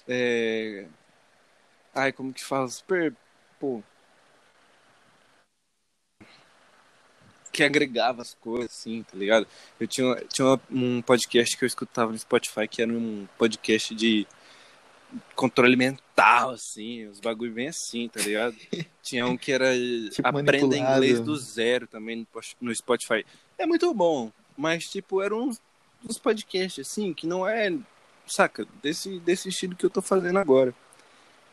É... 0.07 0.87
Ai, 1.95 2.13
como 2.13 2.33
que 2.33 2.45
fala? 2.45 2.69
Super. 2.69 3.13
Pô. 3.59 3.83
Que 7.55 7.63
agregava 7.63 8.21
as 8.21 8.35
coisas, 8.35 8.73
assim, 8.73 9.05
tá 9.05 9.17
ligado? 9.17 9.47
Eu 9.79 9.87
tinha, 9.87 10.17
tinha 10.29 10.61
um 10.71 11.01
podcast 11.01 11.57
que 11.57 11.65
eu 11.65 11.67
escutava 11.69 12.11
no 12.11 12.19
Spotify 12.19 12.67
que 12.69 12.83
era 12.83 12.93
um 12.93 13.29
podcast 13.39 13.95
de 13.95 14.27
controle 15.37 15.77
mental, 15.77 16.51
assim, 16.51 17.07
os 17.07 17.21
bagulho 17.21 17.53
bem 17.53 17.69
assim, 17.69 18.09
tá 18.09 18.21
ligado? 18.21 18.57
Tinha 19.03 19.25
um 19.27 19.37
que 19.37 19.53
era 19.53 19.73
tipo 20.11 20.27
aprenda 20.27 20.77
inglês 20.77 21.21
do 21.21 21.37
zero 21.37 21.87
também 21.87 22.27
no 22.61 22.75
Spotify. 22.75 23.25
É 23.57 23.67
muito 23.67 23.93
bom, 23.95 24.33
mas 24.57 24.85
tipo, 24.85 25.23
era 25.23 25.35
uns, 25.35 25.61
uns 26.09 26.19
podcasts 26.19 26.85
assim, 26.85 27.15
que 27.15 27.27
não 27.27 27.47
é, 27.47 27.73
saca, 28.27 28.67
desse, 28.83 29.21
desse 29.21 29.49
estilo 29.49 29.77
que 29.77 29.87
eu 29.87 29.91
tô 29.91 30.03
fazendo 30.03 30.39
agora. 30.39 30.75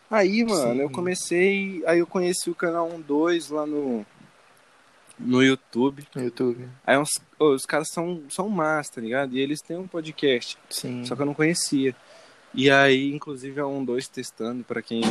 Aí, 0.10 0.44
mano, 0.44 0.74
Sim. 0.74 0.82
eu 0.82 0.90
comecei, 0.90 1.84
aí 1.86 2.00
eu 2.00 2.08
conheci 2.08 2.50
o 2.50 2.56
canal 2.56 2.90
12 2.90 3.54
lá 3.54 3.66
no 3.66 4.06
no 5.22 5.44
YouTube. 5.44 6.06
No 6.16 6.24
YouTube. 6.24 6.68
Aí 6.86 6.98
uns, 6.98 7.10
oh, 7.40 7.54
os 7.54 7.66
caras 7.66 7.90
são, 7.90 8.24
são 8.30 8.50
massa, 8.50 8.94
tá 8.94 9.02
ligado? 9.02 9.36
E 9.36 9.40
eles 9.40 9.62
têm 9.62 9.78
um 9.78 9.88
podcast. 9.88 10.58
Sim. 10.70 11.06
Só 11.06 11.16
que 11.16 11.22
eu 11.22 11.26
não 11.26 11.34
conhecia. 11.34 11.96
E 12.54 12.70
aí, 12.70 13.14
inclusive, 13.14 13.60
é 13.60 13.66
um 13.66 13.84
dois 13.84 14.08
testando 14.08 14.64
para 14.64 14.82
quem 14.82 15.02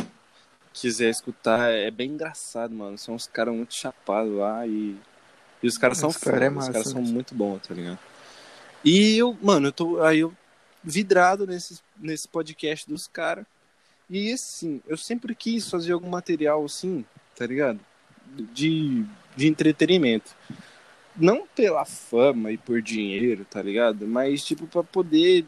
quiser 0.72 1.10
escutar. 1.10 1.70
É 1.70 1.90
bem 1.90 2.10
engraçado, 2.10 2.74
mano. 2.74 2.98
São 2.98 3.14
uns 3.14 3.26
caras 3.26 3.54
muito 3.54 3.74
chapados 3.74 4.32
lá 4.32 4.66
e. 4.66 4.96
E 5.62 5.66
os 5.66 5.76
caras 5.76 5.98
são 5.98 6.10
cara 6.10 6.46
é 6.46 6.50
os 6.50 6.68
caras 6.68 6.88
são 6.88 7.02
muito 7.02 7.34
bons, 7.34 7.60
tá 7.66 7.74
ligado? 7.74 7.98
E 8.82 9.18
eu, 9.18 9.36
mano, 9.42 9.68
eu 9.68 9.72
tô 9.72 10.02
aí 10.02 10.20
eu 10.20 10.34
vidrado 10.82 11.46
nesse, 11.46 11.80
nesse 11.98 12.26
podcast 12.26 12.88
dos 12.88 13.06
caras. 13.06 13.44
E 14.08 14.32
assim, 14.32 14.80
eu 14.88 14.96
sempre 14.96 15.34
quis 15.34 15.68
fazer 15.68 15.92
algum 15.92 16.08
material 16.08 16.64
assim, 16.64 17.04
tá 17.36 17.46
ligado? 17.46 17.78
De, 18.52 19.04
de 19.36 19.48
entretenimento. 19.48 20.34
Não 21.16 21.46
pela 21.46 21.84
fama 21.84 22.52
e 22.52 22.56
por 22.56 22.80
dinheiro, 22.80 23.44
tá 23.44 23.60
ligado? 23.62 24.06
Mas, 24.06 24.44
tipo, 24.44 24.66
pra 24.66 24.82
poder 24.82 25.44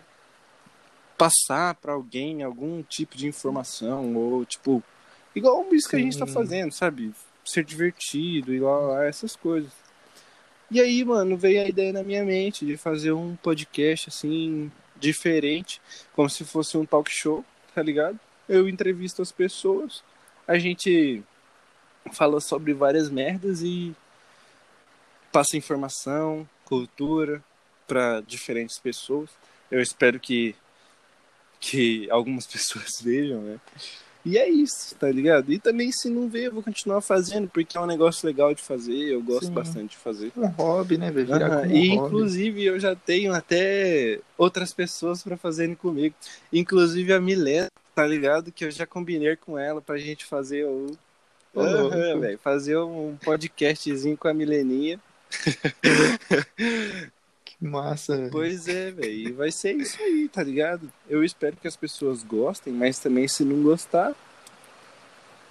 passar 1.16 1.74
para 1.76 1.92
alguém 1.92 2.42
algum 2.42 2.82
tipo 2.82 3.16
de 3.16 3.28
informação 3.28 4.16
ou 4.16 4.44
tipo 4.44 4.82
igual 5.36 5.66
isso 5.72 5.88
que 5.88 5.94
a 5.94 5.98
gente 5.98 6.18
tá 6.18 6.26
fazendo, 6.26 6.72
sabe? 6.72 7.12
Ser 7.44 7.64
divertido 7.64 8.52
e 8.52 8.58
lá, 8.58 8.76
lá 8.76 9.04
essas 9.04 9.36
coisas. 9.36 9.70
E 10.70 10.80
aí, 10.80 11.04
mano, 11.04 11.36
veio 11.36 11.62
a 11.62 11.68
ideia 11.68 11.92
na 11.92 12.02
minha 12.02 12.24
mente 12.24 12.66
de 12.66 12.76
fazer 12.76 13.12
um 13.12 13.36
podcast 13.36 14.08
assim 14.08 14.70
diferente, 14.98 15.80
como 16.14 16.28
se 16.28 16.44
fosse 16.44 16.76
um 16.76 16.84
talk 16.84 17.10
show, 17.10 17.44
tá 17.74 17.82
ligado? 17.82 18.18
Eu 18.48 18.68
entrevisto 18.68 19.22
as 19.22 19.30
pessoas, 19.30 20.02
a 20.46 20.58
gente 20.58 21.22
fala 22.10 22.40
sobre 22.40 22.72
várias 22.74 23.10
merdas 23.10 23.62
e 23.62 23.94
passa 25.30 25.56
informação, 25.56 26.48
cultura 26.64 27.42
para 27.86 28.20
diferentes 28.20 28.78
pessoas. 28.78 29.30
Eu 29.70 29.80
espero 29.80 30.18
que 30.18 30.54
que 31.60 32.10
algumas 32.10 32.46
pessoas 32.48 33.00
vejam, 33.00 33.40
né? 33.40 33.60
E 34.24 34.38
é 34.38 34.48
isso, 34.48 34.94
tá 34.94 35.10
ligado? 35.10 35.52
E 35.52 35.58
também 35.58 35.90
se 35.90 36.08
não 36.08 36.28
ver, 36.28 36.46
eu 36.46 36.52
vou 36.52 36.62
continuar 36.62 37.00
fazendo, 37.00 37.48
porque 37.48 37.76
é 37.76 37.80
um 37.80 37.86
negócio 37.86 38.24
legal 38.24 38.54
de 38.54 38.62
fazer, 38.62 38.94
eu 38.94 39.20
gosto 39.20 39.46
Sim. 39.46 39.52
bastante 39.52 39.90
de 39.90 39.96
fazer. 39.96 40.30
Um 40.36 40.46
hobby, 40.46 40.96
né, 40.96 41.10
velho? 41.10 41.34
Um 41.34 41.36
e 41.36 41.88
hobby. 41.88 41.88
inclusive 41.88 42.64
eu 42.64 42.78
já 42.78 42.94
tenho 42.94 43.32
até 43.32 44.20
outras 44.38 44.72
pessoas 44.72 45.22
para 45.22 45.36
fazerem 45.36 45.74
comigo. 45.74 46.14
Inclusive 46.52 47.12
a 47.12 47.20
Milena, 47.20 47.66
tá 47.96 48.06
ligado? 48.06 48.52
Que 48.52 48.64
eu 48.64 48.70
já 48.70 48.86
combinei 48.86 49.34
com 49.34 49.58
ela 49.58 49.80
pra 49.80 49.98
gente 49.98 50.24
fazer 50.24 50.66
o. 50.66 50.96
Uhum, 51.54 52.20
véio, 52.20 52.38
fazer 52.38 52.78
um 52.78 53.16
podcastzinho 53.22 54.16
com 54.16 54.28
a 54.28 54.34
Mileninha. 54.34 54.98
Massa, 57.60 58.16
velho. 58.16 58.30
Pois 58.30 58.66
é, 58.66 58.90
velho. 58.90 59.12
E 59.12 59.32
vai 59.32 59.52
ser 59.52 59.76
isso 59.76 60.00
aí, 60.02 60.28
tá 60.28 60.42
ligado? 60.42 60.90
Eu 61.08 61.22
espero 61.22 61.56
que 61.56 61.68
as 61.68 61.76
pessoas 61.76 62.22
gostem, 62.22 62.72
mas 62.72 62.98
também 62.98 63.28
se 63.28 63.44
não 63.44 63.62
gostar, 63.62 64.14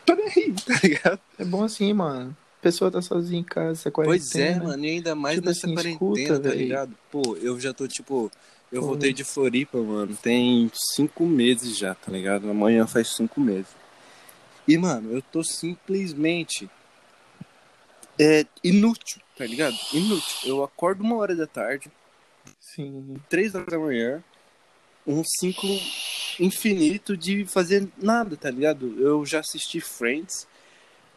tô 0.06 0.14
nem 0.16 0.28
aí, 0.28 0.54
tá 0.54 0.80
ligado? 0.84 1.20
É 1.40 1.46
bom 1.46 1.64
assim, 1.64 1.94
mano. 1.94 2.36
A 2.60 2.62
pessoa 2.62 2.92
tá 2.92 3.02
sozinha 3.02 3.40
em 3.40 3.44
casa, 3.44 3.90
quarentena. 3.90 4.20
Pois 4.20 4.36
é, 4.36 4.60
mano, 4.60 4.86
e 4.86 4.90
ainda 4.90 5.16
mais 5.16 5.36
tipo 5.36 5.48
nessa 5.48 5.66
assim, 5.66 5.74
quarentena, 5.74 6.14
escuta, 6.22 6.40
tá 6.40 6.50
véio. 6.50 6.60
ligado? 6.60 6.98
Pô, 7.10 7.38
eu 7.42 7.60
já 7.60 7.74
tô, 7.74 7.88
tipo, 7.88 8.30
eu 8.72 8.82
Pô. 8.82 8.88
voltei 8.88 9.14
de 9.14 9.24
Floripa, 9.24 9.78
mano, 9.80 10.16
tem 10.16 10.70
cinco 10.96 11.26
meses 11.26 11.78
já, 11.78 11.96
tá 11.96 12.12
ligado? 12.12 12.50
Amanhã 12.50 12.86
faz 12.86 13.16
cinco 13.16 13.40
meses. 13.40 13.81
E, 14.72 14.78
mano, 14.78 15.12
eu 15.12 15.22
tô 15.22 15.44
simplesmente 15.44 16.70
é, 18.18 18.46
inútil, 18.64 19.22
tá 19.38 19.46
ligado? 19.46 19.76
Inútil. 19.92 20.38
Eu 20.46 20.64
acordo 20.64 21.04
uma 21.04 21.18
hora 21.18 21.36
da 21.36 21.46
tarde, 21.46 21.92
Sim. 22.58 23.18
Três 23.28 23.54
horas 23.54 23.68
da 23.68 23.78
manhã, 23.78 24.24
um 25.06 25.26
ciclo 25.26 25.78
infinito 26.40 27.18
de 27.18 27.46
fazer 27.46 27.86
nada, 27.98 28.38
tá 28.38 28.50
ligado? 28.50 28.98
Eu 28.98 29.26
já 29.26 29.42
assisti 29.42 29.82
Friends, 29.82 30.48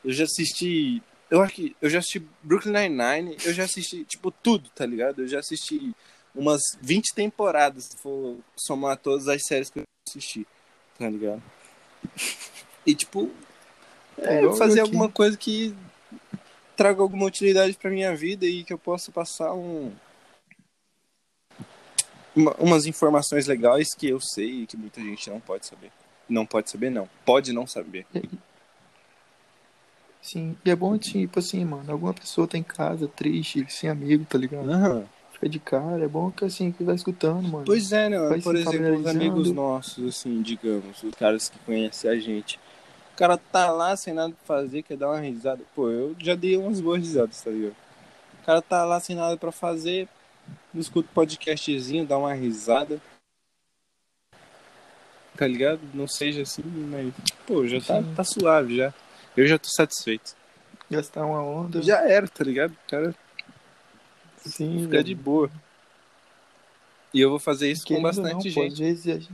eu 0.05 0.11
já 0.11 0.25
assisti. 0.25 1.01
Eu 1.31 1.41
acho 1.41 1.55
que 1.55 1.77
eu 1.81 1.89
já 1.89 2.01
assisti 2.01 2.27
Brooklyn 2.43 2.73
Nine-Nine, 2.73 3.37
eu 3.45 3.55
já 3.55 3.63
assisti, 3.63 4.03
tipo, 4.03 4.33
tudo, 4.33 4.69
tá 4.71 4.85
ligado? 4.85 5.23
Eu 5.23 5.29
já 5.29 5.39
assisti 5.39 5.95
umas 6.35 6.61
20 6.83 7.15
temporadas, 7.15 7.85
se 7.85 7.97
for 7.99 8.37
somar 8.57 8.97
todas 8.97 9.29
as 9.29 9.43
séries 9.47 9.71
que 9.71 9.79
eu 9.79 9.85
assisti, 10.09 10.45
tá 10.99 11.09
ligado? 11.09 11.41
E, 12.87 12.95
tipo, 12.95 13.31
é, 14.19 14.45
é 14.45 14.57
fazer 14.57 14.81
alguma 14.81 15.09
coisa 15.09 15.37
que 15.37 15.75
traga 16.77 17.01
alguma 17.01 17.27
utilidade 17.27 17.77
pra 17.77 17.91
minha 17.91 18.15
vida 18.15 18.47
e 18.47 18.65
que 18.65 18.73
eu 18.73 18.79
possa 18.79 19.13
passar 19.13 19.55
um, 19.55 19.93
uma, 22.35 22.53
umas 22.59 22.87
informações 22.87 23.47
legais 23.47 23.95
que 23.95 24.09
eu 24.09 24.21
sei 24.21 24.63
e 24.63 24.67
que 24.67 24.77
muita 24.77 25.01
gente 25.01 25.31
não 25.31 25.41
pode 25.41 25.67
saber. 25.67 25.91
Não 26.29 26.45
pode 26.45 26.71
saber, 26.71 26.91
não. 26.91 27.09
Pode 27.25 27.53
não 27.53 27.67
saber. 27.67 28.07
Sim, 30.21 30.57
e 30.65 30.71
é 30.71 30.77
bom, 30.77 30.97
tipo 30.97 31.39
assim, 31.39 31.65
mano, 31.65 31.93
alguma 31.93 32.15
pessoa 32.15 32.49
tá 32.49 32.57
em 32.57 32.63
casa, 32.63 33.07
triste, 33.07 33.65
sem 33.69 33.91
amigo, 33.91 34.25
tá 34.25 34.39
ligado? 34.39 34.67
Uhum. 34.67 35.05
Fica 35.33 35.49
de 35.49 35.59
cara, 35.59 36.03
é 36.03 36.09
bom 36.09 36.31
que 36.31 36.45
assim, 36.45 36.73
que 36.73 36.83
vai 36.83 36.95
escutando, 36.95 37.47
mano. 37.47 37.65
Pois 37.67 37.93
é, 37.93 38.09
né? 38.09 38.19
Vai 38.19 38.41
Por 38.41 38.57
exemplo, 38.57 39.01
os 39.01 39.07
amigos 39.07 39.53
nossos, 39.53 40.09
assim, 40.09 40.41
digamos, 40.41 41.03
os 41.03 41.15
caras 41.15 41.51
que 41.51 41.59
conhecem 41.59 42.11
a 42.11 42.17
gente. 42.17 42.59
O 43.15 43.17
cara 43.17 43.39
tá 43.39 43.71
lá 43.71 43.97
sem 43.97 44.13
nada 44.13 44.35
pra 44.35 44.57
fazer, 44.57 44.83
quer 44.83 44.97
dar 44.97 45.09
uma 45.09 45.21
risada. 45.21 45.63
Pô, 45.73 45.89
eu 45.89 46.17
já 46.19 46.35
dei 46.35 46.57
umas 46.57 46.81
boas 46.81 46.99
risadas, 46.99 47.41
tá 47.41 47.49
ligado? 47.49 47.77
O 48.43 48.45
cara 48.45 48.61
tá 48.61 48.85
lá 48.85 48.99
sem 48.99 49.15
nada 49.15 49.37
pra 49.37 49.53
fazer, 49.53 50.09
escuta 50.75 51.09
o 51.09 51.15
podcastzinho, 51.15 52.05
dá 52.05 52.19
uma 52.19 52.35
risada. 52.35 53.01
Tá 55.37 55.47
ligado? 55.47 55.81
Não 55.95 56.09
seja 56.09 56.43
assim, 56.43 56.63
mas, 56.65 57.15
pô, 57.47 57.65
já 57.69 57.81
tá, 57.81 58.03
tá 58.17 58.25
suave 58.25 58.77
já. 58.77 58.93
Eu 59.37 59.47
já 59.47 59.59
tô 59.59 59.69
satisfeito. 59.69 60.35
Gastar 60.91 61.25
uma 61.25 61.41
onda. 61.41 61.83
Já 61.83 62.01
era, 62.09 62.27
tá 62.27 62.43
ligado? 62.43 62.73
O 62.73 62.91
cara. 62.91 63.15
Sim, 64.39 64.83
fica 64.83 65.05
de 65.05 65.15
boa. 65.15 65.51
E 67.13 67.21
eu 67.21 67.31
vou 67.31 67.39
fazer 67.39 67.71
isso 67.71 67.85
querendo 67.85 68.03
com 68.03 68.09
bastante 68.09 68.35
não, 68.35 68.41
gente. 68.41 68.55
Pô, 68.55 68.67
às 68.67 68.79
vezes 68.79 69.07
a 69.07 69.19
gente... 69.21 69.33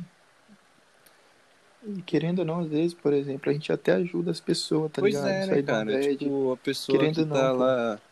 E 1.86 2.02
querendo 2.02 2.40
ou 2.40 2.44
não, 2.44 2.60
às 2.60 2.68
vezes, 2.68 2.94
por 2.94 3.12
exemplo, 3.12 3.50
a 3.50 3.52
gente 3.52 3.72
até 3.72 3.92
ajuda 3.92 4.30
as 4.30 4.40
pessoas, 4.40 4.92
tá 4.92 5.00
pois 5.00 5.14
ligado? 5.14 5.28
É, 5.28 5.46
né, 5.46 5.62
cara? 5.62 6.00
Tipo, 6.00 6.52
a 6.52 6.56
pessoa 6.58 6.98
querendo 6.98 7.24
que 7.24 7.32
tá 7.32 7.52
não, 7.52 7.58
lá 7.58 7.96
pô 7.96 8.10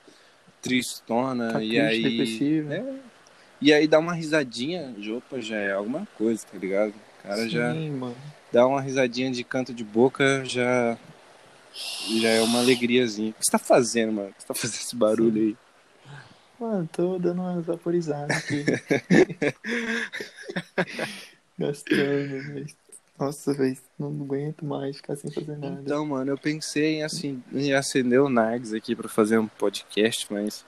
tristona 0.62 1.52
tá 1.52 1.62
e 1.62 1.78
aí. 1.78 2.64
É, 2.70 2.94
e 3.61 3.72
aí 3.72 3.88
dá 3.88 3.98
uma 3.98 4.12
risadinha 4.14 4.92
de 4.96 5.12
opa, 5.12 5.40
já 5.40 5.57
é 5.57 5.72
alguma 5.72 6.07
coisa, 6.16 6.46
tá 6.46 6.57
ligado? 6.59 6.90
O 6.90 7.22
cara 7.22 7.42
Sim, 7.42 7.50
já 7.50 7.74
mano. 7.74 8.16
dá 8.52 8.66
uma 8.66 8.81
risadinha 8.81 9.31
de 9.31 9.44
canto 9.44 9.74
de 9.74 9.85
boca, 9.85 10.44
já 10.44 10.96
já 12.20 12.28
é 12.28 12.40
uma 12.40 12.61
alegriazinha. 12.61 13.31
O 13.31 13.35
que 13.35 13.44
você 13.44 13.52
tá 13.52 13.59
fazendo, 13.59 14.12
mano? 14.12 14.35
Você 14.38 14.46
tá 14.46 14.54
fazendo 14.54 14.81
esse 14.81 14.96
barulho 14.96 15.35
Sim. 15.35 15.48
aí? 15.48 15.57
Mano, 16.59 16.88
tô 16.92 17.18
dando 17.18 17.42
uma 17.42 17.61
vaporizada 17.61 18.33
aqui. 18.35 18.64
Gastando, 21.59 22.42
velho. 22.42 22.66
Nossa, 23.18 23.52
velho, 23.52 23.76
não 23.98 24.09
aguento 24.09 24.64
mais 24.64 24.96
ficar 24.96 25.16
sem 25.16 25.31
fazer 25.31 25.59
nada. 25.59 25.81
Então, 25.83 26.07
mano, 26.07 26.31
eu 26.31 26.38
pensei 26.38 26.96
em, 26.96 27.02
assim, 27.02 27.42
em 27.52 27.72
acender 27.72 28.20
o 28.20 28.28
Nargs 28.28 28.72
aqui 28.72 28.94
pra 28.94 29.09
fazer 29.09 29.38
um 29.38 29.48
podcast, 29.48 30.26
mas 30.31 30.64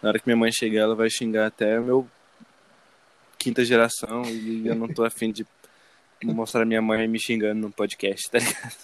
na 0.00 0.10
hora 0.10 0.18
que 0.18 0.26
minha 0.26 0.36
mãe 0.36 0.52
chegar, 0.52 0.82
ela 0.82 0.94
vai 0.94 1.10
xingar 1.10 1.46
até 1.46 1.78
o 1.80 1.84
meu 1.84 2.08
quinta 3.36 3.64
geração 3.64 4.22
e 4.26 4.66
eu 4.66 4.76
não 4.76 4.86
tô 4.88 5.04
afim 5.04 5.32
de 5.32 5.44
mostrar 6.24 6.64
minha 6.64 6.82
mãe 6.82 7.08
me 7.08 7.18
xingando 7.18 7.60
no 7.60 7.72
podcast, 7.72 8.30
tá 8.30 8.38
ligado? 8.38 8.76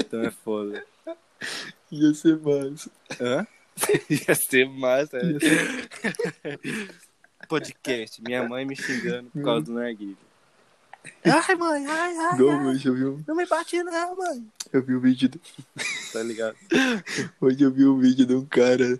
então 0.00 0.22
é 0.22 0.30
foda. 0.30 0.84
Ia 1.92 2.14
ser 2.14 2.38
massa. 2.38 2.90
Hã? 3.20 3.46
Ia 4.08 4.34
ser 4.34 4.68
massa. 4.68 5.18
Ia 5.18 5.40
ser... 5.40 6.90
Podcast, 7.48 8.22
minha 8.22 8.48
mãe 8.48 8.64
me 8.64 8.74
xingando 8.74 9.30
por 9.30 9.42
causa 9.42 9.66
do 9.66 9.72
narguilho. 9.74 10.16
Ai, 11.24 11.54
mãe, 11.54 11.86
ai, 11.86 12.16
ai. 12.16 12.34
Igual 12.34 12.58
ai. 12.58 12.66
hoje 12.68 12.88
eu 12.88 12.94
vi 12.94 13.04
um, 13.04 13.24
Não 13.26 13.36
me 13.36 13.44
bate 13.46 13.82
não, 13.82 14.16
mãe. 14.16 14.46
eu 14.72 14.82
vi 14.82 14.94
um 14.96 15.00
vídeo 15.00 15.28
do- 15.28 15.40
Tá 16.12 16.22
ligado? 16.22 16.56
Hoje 17.40 17.62
eu 17.62 17.70
vi 17.70 17.84
um 17.84 17.98
vídeo 17.98 18.24
de 18.24 18.34
um 18.34 18.46
cara, 18.46 18.98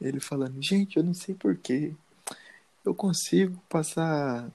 ele 0.00 0.20
falando, 0.20 0.62
gente, 0.62 0.98
eu 0.98 1.02
não 1.02 1.14
sei 1.14 1.34
porquê. 1.34 1.94
Eu 2.84 2.94
consigo 2.94 3.58
passar. 3.68 4.50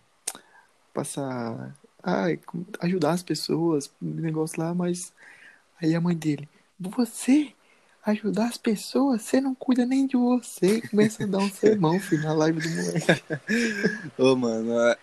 Passar. 0.93 1.75
Ai, 2.03 2.39
ajudar 2.81 3.11
as 3.11 3.23
pessoas, 3.23 3.91
um 4.01 4.07
negócio 4.21 4.59
lá, 4.61 4.73
mas. 4.73 5.11
Aí 5.81 5.95
a 5.95 6.01
mãe 6.01 6.15
dele, 6.15 6.47
você 6.79 7.51
ajudar 8.03 8.47
as 8.47 8.57
pessoas, 8.57 9.21
você 9.21 9.39
não 9.39 9.53
cuida 9.53 9.85
nem 9.85 10.07
de 10.07 10.17
você. 10.17 10.81
Começa 10.81 11.23
a 11.23 11.27
dar 11.27 11.39
um 11.39 11.49
sermão, 11.51 11.99
filho, 11.99 12.23
na 12.23 12.33
live 12.33 12.59
do 12.59 12.69
moleque. 12.69 13.23
Ô, 14.17 14.35
mano, 14.35 14.77
a- 14.77 14.97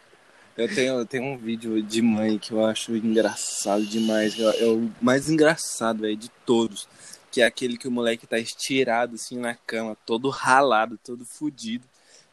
eu 0.57 0.69
tenho, 0.75 0.95
eu 0.99 1.07
tenho 1.07 1.25
um 1.25 1.39
vídeo 1.39 1.81
de 1.81 2.03
mãe 2.03 2.37
que 2.39 2.51
eu 2.53 2.65
acho 2.65 2.95
engraçado 2.97 3.87
demais. 3.87 4.39
É 4.39 4.65
é 4.65 4.67
o 4.67 4.91
mais 5.01 5.31
engraçado, 5.31 6.01
velho, 6.01 6.17
de 6.17 6.29
todos. 6.45 6.89
Que 7.31 7.43
é 7.43 7.47
aquele 7.47 7.77
que 7.79 7.87
o 7.87 7.91
moleque 7.93 8.27
tá 8.27 8.39
estirado 8.39 9.15
assim 9.15 9.39
na 9.39 9.55
cama, 9.55 9.97
todo 10.05 10.29
ralado, 10.31 10.99
todo 11.05 11.25
fudido. 11.25 11.85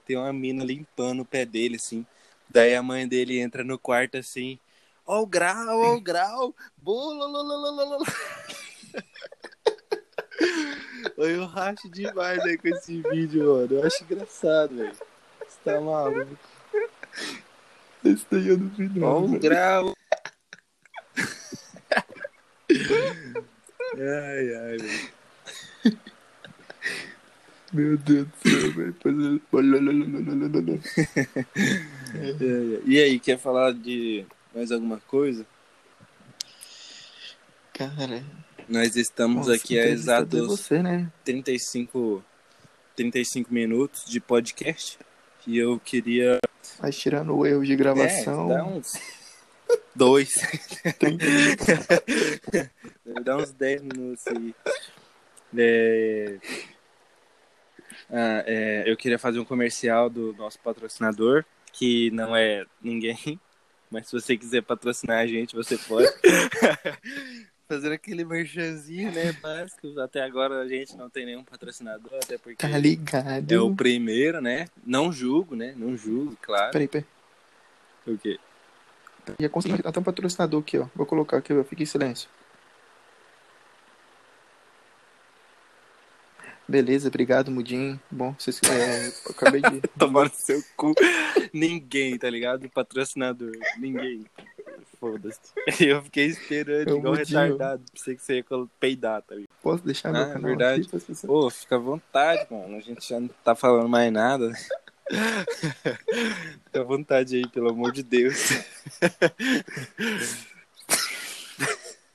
Tem 0.08 0.18
uma 0.18 0.34
mina 0.34 0.64
limpando 0.64 1.22
o 1.22 1.26
pé 1.26 1.46
dele, 1.46 1.76
assim. 1.76 2.06
Daí 2.50 2.74
a 2.76 2.82
mãe 2.82 3.08
dele 3.08 3.40
entra 3.40 3.64
no 3.64 3.78
quarto 3.78 4.18
assim. 4.18 4.58
Ó 5.06 5.22
o 5.22 5.28
grau, 5.28 5.80
ó 5.80 5.94
o 5.96 6.02
grau. 6.02 6.56
Bololololololo. 6.78 8.06
Oi, 11.18 11.36
eu 11.36 11.46
racho 11.46 11.90
demais 11.90 12.40
aí 12.40 12.58
com 12.58 12.68
esse 12.68 13.02
vídeo, 13.02 13.54
mano. 13.54 13.76
Eu 13.76 13.86
acho 13.86 14.04
engraçado, 14.04 14.76
velho. 14.76 14.96
Você 15.48 15.58
tá 15.64 15.80
maluco? 15.80 16.38
Esse 18.04 18.26
daí 18.30 18.48
eu 18.50 18.58
não 18.58 18.70
vi, 18.70 18.90
não. 19.00 19.28
Velho. 19.28 19.40
grau. 19.40 19.94
ai, 23.98 24.56
ai, 24.56 24.78
velho. 24.78 25.16
Meu 27.74 27.98
Deus 27.98 28.28
do 28.28 28.50
céu, 28.50 28.72
velho. 28.74 28.96
Ai. 32.14 32.82
E 32.86 33.00
aí, 33.00 33.20
quer 33.20 33.38
falar 33.38 33.74
de 33.74 34.26
mais 34.54 34.72
alguma 34.72 35.00
coisa? 35.02 35.46
Cara, 37.74 38.24
Nós 38.68 38.96
estamos 38.96 39.48
nossa, 39.48 39.56
aqui 39.56 39.78
há 39.78 39.84
entrevistador 39.84 40.40
é 40.40 40.44
exatos 40.44 40.60
você, 40.60 40.82
né? 40.82 41.12
35, 41.24 42.24
35 42.96 43.54
minutos 43.54 44.06
de 44.06 44.20
podcast. 44.20 44.98
E 45.46 45.58
eu 45.58 45.80
queria. 45.80 46.40
Mas 46.80 46.98
tirando 46.98 47.36
o 47.36 47.46
erro 47.46 47.64
de 47.64 47.76
gravação, 47.76 48.52
É, 48.52 48.56
dá 48.56 48.66
uns. 48.66 48.94
Dois. 49.96 50.34
Dá 53.24 53.38
uns 53.38 53.52
10 53.52 53.82
minutos 53.84 54.26
aí. 54.28 54.54
É... 55.58 56.38
Ah, 58.10 58.44
é, 58.46 58.84
eu 58.86 58.98
queria 58.98 59.18
fazer 59.18 59.40
um 59.40 59.46
comercial 59.46 60.10
do 60.10 60.34
nosso 60.34 60.60
patrocinador, 60.60 61.46
que 61.72 62.12
não 62.12 62.36
é 62.36 62.66
ninguém, 62.82 63.40
mas 63.90 64.08
se 64.08 64.12
você 64.12 64.38
quiser 64.38 64.62
patrocinar 64.62 65.20
a 65.20 65.28
gente, 65.28 65.56
você 65.56 65.78
pode. 65.78 66.08
Fazendo 67.68 67.94
aquele 67.94 68.24
merchanzinho, 68.24 69.12
né, 69.12 69.32
básico. 69.42 70.00
Até 70.00 70.22
agora 70.22 70.62
a 70.62 70.68
gente 70.68 70.96
não 70.96 71.10
tem 71.10 71.26
nenhum 71.26 71.44
patrocinador, 71.44 72.14
até 72.24 72.38
porque 72.38 72.56
Tá 72.68 72.78
ligado? 72.78 73.52
é 73.52 73.60
o 73.60 73.76
primeiro, 73.76 74.40
né? 74.40 74.68
Não 74.86 75.12
julgo, 75.12 75.56
né? 75.56 75.74
Não 75.76 75.98
julgo, 75.98 76.38
claro. 76.42 76.72
Peraí, 76.72 76.88
peraí. 76.88 77.06
O 78.06 78.18
quê? 78.18 78.40
Já 79.40 79.50
consegui 79.50 79.82
até 79.84 80.00
um 80.00 80.04
patrocinador 80.04 80.62
aqui, 80.62 80.78
ó. 80.78 80.88
Vou 80.96 81.08
colocar 81.08 81.38
aqui, 81.38 81.52
ó. 81.52 81.64
Fique 81.64 81.82
em 81.82 81.88
silêncio. 81.88 82.30
Beleza, 86.68 87.08
obrigado, 87.10 87.52
Mudim. 87.52 88.00
Bom, 88.10 88.34
vocês. 88.38 88.60
É, 88.64 89.08
eu 89.08 89.32
acabei 89.32 89.62
de. 89.62 89.82
Tomar 90.00 90.26
no 90.26 90.32
seu 90.34 90.64
cu. 90.76 90.94
Ninguém, 91.54 92.18
tá 92.18 92.30
ligado? 92.30 92.68
Patrocinador. 92.70 93.52
Ninguém. 93.78 94.26
Foda-se. 95.12 95.40
Eu 95.88 96.02
fiquei 96.04 96.26
esperando, 96.26 96.90
Eu 96.90 96.98
igual 96.98 97.16
mudinho. 97.16 97.40
retardado. 97.40 97.84
Pensei 97.94 98.16
que 98.16 98.24
você 98.24 98.36
ia 98.38 98.46
peidar, 98.80 99.22
tá 99.22 99.36
ligado? 99.36 99.50
Posso 99.62 99.84
deixar 99.86 100.12
meu 100.12 100.22
Ah, 100.22 100.26
canal 100.26 100.42
verdade. 100.42 100.82
aqui 100.82 100.90
pessoas? 100.92 101.22
Pô, 101.22 101.50
fica 101.50 101.76
à 101.76 101.80
vontade, 101.80 102.48
mano. 102.50 102.76
A 102.78 102.80
gente 102.80 103.08
já 103.08 103.20
não 103.20 103.30
tá 103.44 103.54
falando 103.56 103.88
mais 103.90 104.12
nada. 104.12 104.52
Fica 106.66 106.82
à 106.82 106.84
vontade 106.84 107.36
aí, 107.36 107.48
pelo 107.50 107.70
amor 107.70 107.92
de 107.92 108.02
Deus. 108.02 108.50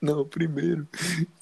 Não, 0.01 0.25
primeiro. 0.27 0.89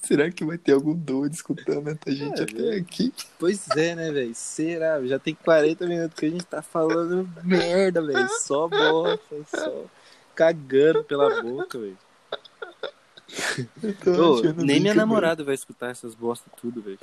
Será 0.03 0.29
que 0.29 0.43
vai 0.43 0.57
ter 0.57 0.73
algum 0.73 0.93
doido 0.93 1.33
escutando 1.33 1.87
a 2.05 2.11
gente 2.11 2.39
É, 2.41 2.43
até 2.43 2.75
aqui? 2.77 3.13
Pois 3.39 3.67
é, 3.69 3.95
né, 3.95 4.11
velho? 4.11 4.35
Será? 4.35 5.01
Já 5.07 5.17
tem 5.17 5.33
40 5.33 5.87
minutos 5.87 6.19
que 6.19 6.25
a 6.25 6.29
gente 6.29 6.45
tá 6.45 6.61
falando 6.61 7.27
merda, 7.43 8.01
velho. 8.05 8.27
Só 8.41 8.67
bosta, 8.67 9.35
só 9.47 9.85
cagando 10.39 11.03
pela 11.03 11.41
boca, 11.41 11.77
velho. 11.77 11.97
Eu 14.05 14.23
Ô, 14.35 14.41
nem 14.63 14.79
minha 14.79 14.93
eu- 14.93 14.95
namorada 14.95 15.43
vai 15.43 15.53
escutar 15.53 15.89
essas 15.91 16.15
bosta 16.15 16.49
tudo, 16.59 16.81
velho. 16.81 16.97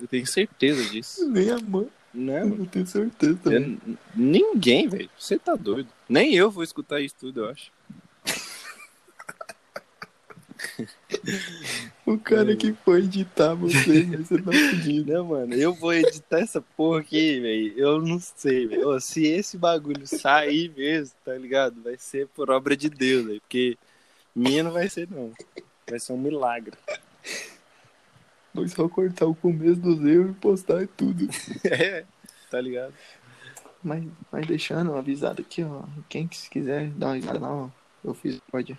Eu 0.00 0.06
tenho 0.08 0.24
certeza 0.26 0.82
disso. 0.88 1.28
Nem 1.28 1.50
a 1.50 1.58
mãe, 1.58 1.88
Não, 2.14 2.32
eu 2.34 2.46
não 2.58 2.64
tenho 2.66 2.86
certeza 2.86 3.36
também. 3.42 3.78
eu- 3.86 3.96
ninguém, 4.14 4.88
velho. 4.88 5.10
Você 5.18 5.36
tá 5.38 5.56
doido. 5.56 5.88
Nem 6.08 6.34
eu 6.34 6.48
vou 6.50 6.62
escutar 6.62 7.00
isso 7.00 7.16
tudo, 7.18 7.40
eu 7.40 7.48
acho. 7.50 7.72
O 12.06 12.18
cara 12.18 12.56
que 12.56 12.72
foi 12.72 13.00
editar 13.00 13.54
você, 13.54 14.02
você 14.16 14.42
tá 14.42 14.50
fudido. 14.50 15.12
Não, 15.12 15.26
mano, 15.26 15.54
eu 15.54 15.72
vou 15.72 15.92
editar 15.92 16.40
essa 16.40 16.60
porra 16.60 17.00
aqui, 17.00 17.38
velho. 17.40 17.78
Eu 17.78 18.02
não 18.02 18.18
sei, 18.18 18.66
velho. 18.66 19.00
Se 19.00 19.26
esse 19.26 19.56
bagulho 19.56 20.06
sair 20.06 20.72
mesmo, 20.76 21.14
tá 21.24 21.34
ligado? 21.34 21.80
Vai 21.82 21.96
ser 21.96 22.26
por 22.28 22.50
obra 22.50 22.76
de 22.76 22.90
Deus, 22.90 23.26
velho. 23.26 23.40
Porque 23.40 23.78
minha 24.34 24.62
não 24.62 24.72
vai 24.72 24.88
ser, 24.88 25.08
não. 25.10 25.32
Vai 25.88 26.00
ser 26.00 26.12
um 26.12 26.18
milagre. 26.18 26.76
Vou 28.52 28.66
só 28.66 28.88
cortar 28.88 29.26
o 29.26 29.34
começo 29.34 29.80
dos 29.80 30.04
erros 30.04 30.30
e 30.30 30.34
postar 30.34 30.86
tudo. 30.96 31.28
É, 31.64 32.04
tá 32.50 32.60
ligado? 32.60 32.92
Mas, 33.82 34.04
mas 34.32 34.46
deixando 34.46 34.94
avisado 34.94 35.42
aqui, 35.42 35.62
ó. 35.62 35.84
Quem 36.08 36.26
que 36.26 36.36
se 36.36 36.50
quiser 36.50 36.90
dar 36.90 37.08
uma 37.08 37.14
risada 37.14 37.38
lá, 37.38 37.52
ó. 37.52 37.70
Eu 38.02 38.14
fiz 38.14 38.40
paródia. 38.50 38.78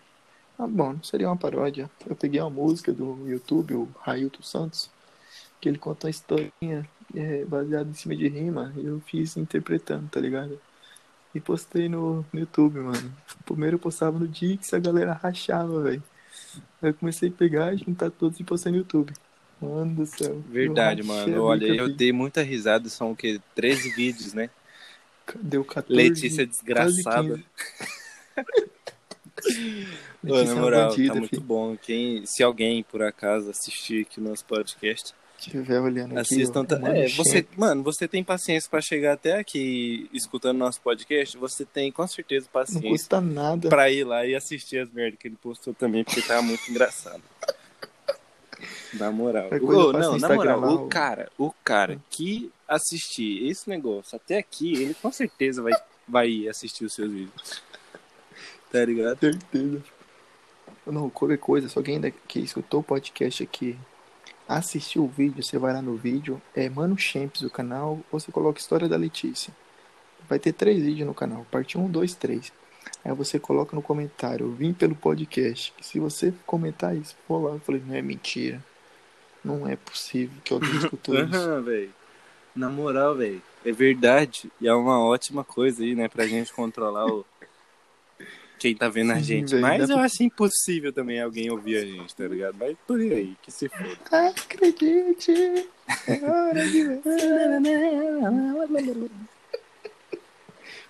Ah, 0.62 0.68
bom, 0.68 0.94
não 0.94 1.04
seria 1.04 1.28
uma 1.28 1.36
paródia. 1.36 1.90
Eu 2.08 2.16
peguei 2.16 2.40
uma 2.40 2.52
música 2.52 2.94
do 2.94 3.28
YouTube, 3.28 3.74
o 3.74 3.90
Railton 4.00 4.44
Santos, 4.44 4.92
que 5.60 5.68
ele 5.68 5.80
contou 5.80 6.08
uma 6.08 6.12
historinha 6.12 6.88
é, 7.16 7.44
baseada 7.46 7.90
em 7.90 7.96
cima 7.96 8.16
de 8.16 8.28
rima. 8.28 8.72
E 8.78 8.86
eu 8.86 9.00
fiz 9.00 9.38
interpretando, 9.38 10.08
tá 10.08 10.20
ligado? 10.20 10.62
E 11.34 11.40
postei 11.40 11.90
no, 11.90 12.24
no 12.32 12.40
YouTube, 12.40 12.80
mano. 12.80 13.12
Primeiro 13.44 13.78
eu 13.78 13.80
postava 13.80 14.20
no 14.20 14.28
Dix, 14.28 14.72
a 14.76 14.78
galera 14.78 15.14
rachava, 15.14 15.82
velho. 15.82 16.04
Aí 16.80 16.90
eu 16.90 16.94
comecei 16.94 17.30
a 17.30 17.32
pegar, 17.32 17.76
juntar 17.76 18.12
todos 18.12 18.40
e 18.40 18.44
postar 18.44 18.70
no 18.70 18.78
YouTube. 18.78 19.14
Mano 19.60 19.96
do 19.96 20.06
céu. 20.06 20.44
Verdade, 20.48 21.02
mano. 21.02 21.42
Olha, 21.42 21.66
eu 21.66 21.90
dei 21.92 22.12
muita 22.12 22.44
risada. 22.44 22.88
São 22.88 23.14
o 23.14 23.16
quê? 23.16 23.42
13 23.56 23.90
vídeos, 23.96 24.34
né? 24.36 24.48
Deu 25.42 25.66
14. 25.66 25.92
Letícia 25.92 26.46
desgraçada. 26.46 27.44
15. 30.22 30.32
Ô, 30.34 30.44
na 30.44 30.52
é 30.52 30.54
moral, 30.56 30.90
bandida, 30.90 31.14
tá 31.14 31.20
muito 31.20 31.30
filho. 31.30 31.42
bom. 31.42 31.78
Quem, 31.82 32.26
se 32.26 32.44
alguém, 32.44 32.84
por 32.84 33.02
acaso, 33.02 33.50
assistir 33.50 34.06
aqui 34.06 34.20
o 34.20 34.24
nosso 34.24 34.46
podcast, 34.46 35.14
estiver 35.40 35.80
olhando 35.82 36.12
aqui, 36.12 36.20
assistam. 36.36 36.64
tá- 36.64 36.78
mano, 36.78 36.96
É, 36.96 37.08
você, 37.10 37.46
mano, 37.58 37.82
você 37.84 38.08
tem 38.08 38.24
paciência 38.24 38.70
pra 38.70 38.80
chegar 38.82 39.14
até 39.14 39.40
aqui 39.40 40.08
escutando 40.14 40.58
nosso 40.60 40.80
podcast? 40.82 41.36
Você 41.38 41.66
tem 41.66 41.92
com 41.92 42.06
certeza 42.08 42.46
não 42.46 42.52
paciência 42.62 42.90
custa 42.90 43.20
nada. 43.20 43.68
pra 43.70 43.90
ir 43.90 44.04
lá 44.04 44.26
e 44.26 44.36
assistir 44.36 44.78
as 44.78 44.90
merdas 44.92 45.20
que 45.20 45.28
ele 45.28 45.38
postou 45.42 45.74
também, 45.74 46.04
porque 46.04 46.22
tava 46.22 46.44
muito 46.44 46.70
engraçado. 46.70 47.24
Na 48.94 49.10
moral. 49.12 49.48
Ô, 49.48 49.92
faço 49.94 50.12
não, 50.12 50.18
na 50.20 50.30
moral, 50.36 50.60
lá, 50.60 50.68
o 50.72 50.86
o- 50.86 50.88
cara, 50.88 51.32
o 51.38 51.52
cara 51.64 51.98
que 52.12 52.52
assistir 52.68 53.48
esse 53.50 53.68
negócio 53.70 54.16
até 54.16 54.38
aqui, 54.38 54.74
ele 54.74 54.94
com 54.94 55.12
certeza 55.12 55.62
vai, 55.64 55.74
vai 56.08 56.48
assistir 56.48 56.86
os 56.86 56.94
seus 56.94 57.10
vídeos. 57.12 57.64
Tá 58.72 58.86
ligado? 58.86 59.20
certeza. 59.20 59.84
Não, 60.86 61.10
qualquer 61.10 61.38
coisa, 61.38 61.70
se 61.70 61.78
alguém 61.78 61.96
ainda 61.96 62.12
que 62.12 62.40
escutou 62.40 62.80
o 62.80 62.84
podcast 62.84 63.44
aqui 63.44 63.78
assistiu 64.48 65.04
o 65.04 65.08
vídeo, 65.08 65.44
você 65.44 65.58
vai 65.58 65.74
lá 65.74 65.82
no 65.82 65.96
vídeo, 65.96 66.42
é 66.56 66.70
Mano 66.70 66.98
Champs 66.98 67.42
o 67.42 67.50
canal, 67.50 68.00
ou 68.12 68.20
você 68.20 68.32
coloca 68.32 68.60
História 68.60 68.88
da 68.88 68.98
Letícia. 68.98 69.54
vai 70.28 70.40
ter 70.40 70.54
três 70.54 70.82
vídeos 70.82 71.08
no 71.08 71.14
canal, 71.14 71.46
parte 71.52 71.78
1, 71.78 71.90
2, 71.90 72.16
3. 72.16 72.52
Aí 73.04 73.14
você 73.14 73.40
coloca 73.40 73.76
no 73.76 73.82
comentário, 73.82 74.52
vim 74.52 74.74
pelo 74.74 74.96
podcast. 74.96 75.74
Se 75.82 76.00
você 76.00 76.34
comentar 76.46 76.96
isso, 76.96 77.16
for 77.28 77.40
lá, 77.40 77.52
eu 77.52 77.60
falei, 77.60 77.82
não 77.86 77.96
é 77.96 78.02
mentira. 78.02 78.64
Não 79.44 79.68
é 79.68 79.76
possível 79.76 80.38
que 80.44 80.54
alguém 80.54 80.70
escutou 80.78 81.16
isso. 81.16 81.62
Velho. 81.64 81.94
Na 82.56 82.70
moral, 82.70 83.16
velho. 83.16 83.42
É 83.66 83.72
verdade. 83.72 84.52
E 84.60 84.68
é 84.68 84.74
uma 84.74 85.00
ótima 85.00 85.44
coisa 85.44 85.84
aí, 85.84 85.96
né? 85.96 86.08
Pra 86.08 86.28
gente 86.28 86.54
controlar 86.54 87.06
o. 87.06 87.26
Quem 88.62 88.76
tá 88.76 88.88
vendo 88.90 89.12
a 89.12 89.18
gente. 89.20 89.56
Mas 89.56 89.90
eu 89.90 89.96
pra- 89.96 90.06
acho 90.06 90.22
impossível 90.22 90.94
também 90.94 91.20
alguém 91.20 91.50
ouvir 91.50 91.78
a 91.78 91.84
gente, 91.84 92.16
tá 92.16 92.28
ligado? 92.28 92.56
Mas 92.60 92.78
por 92.86 93.00
aí, 93.00 93.36
que 93.42 93.50
se 93.52 93.68
foda. 93.68 93.98
Acredite, 94.30 95.68
hora 96.22 96.68
de 96.70 97.02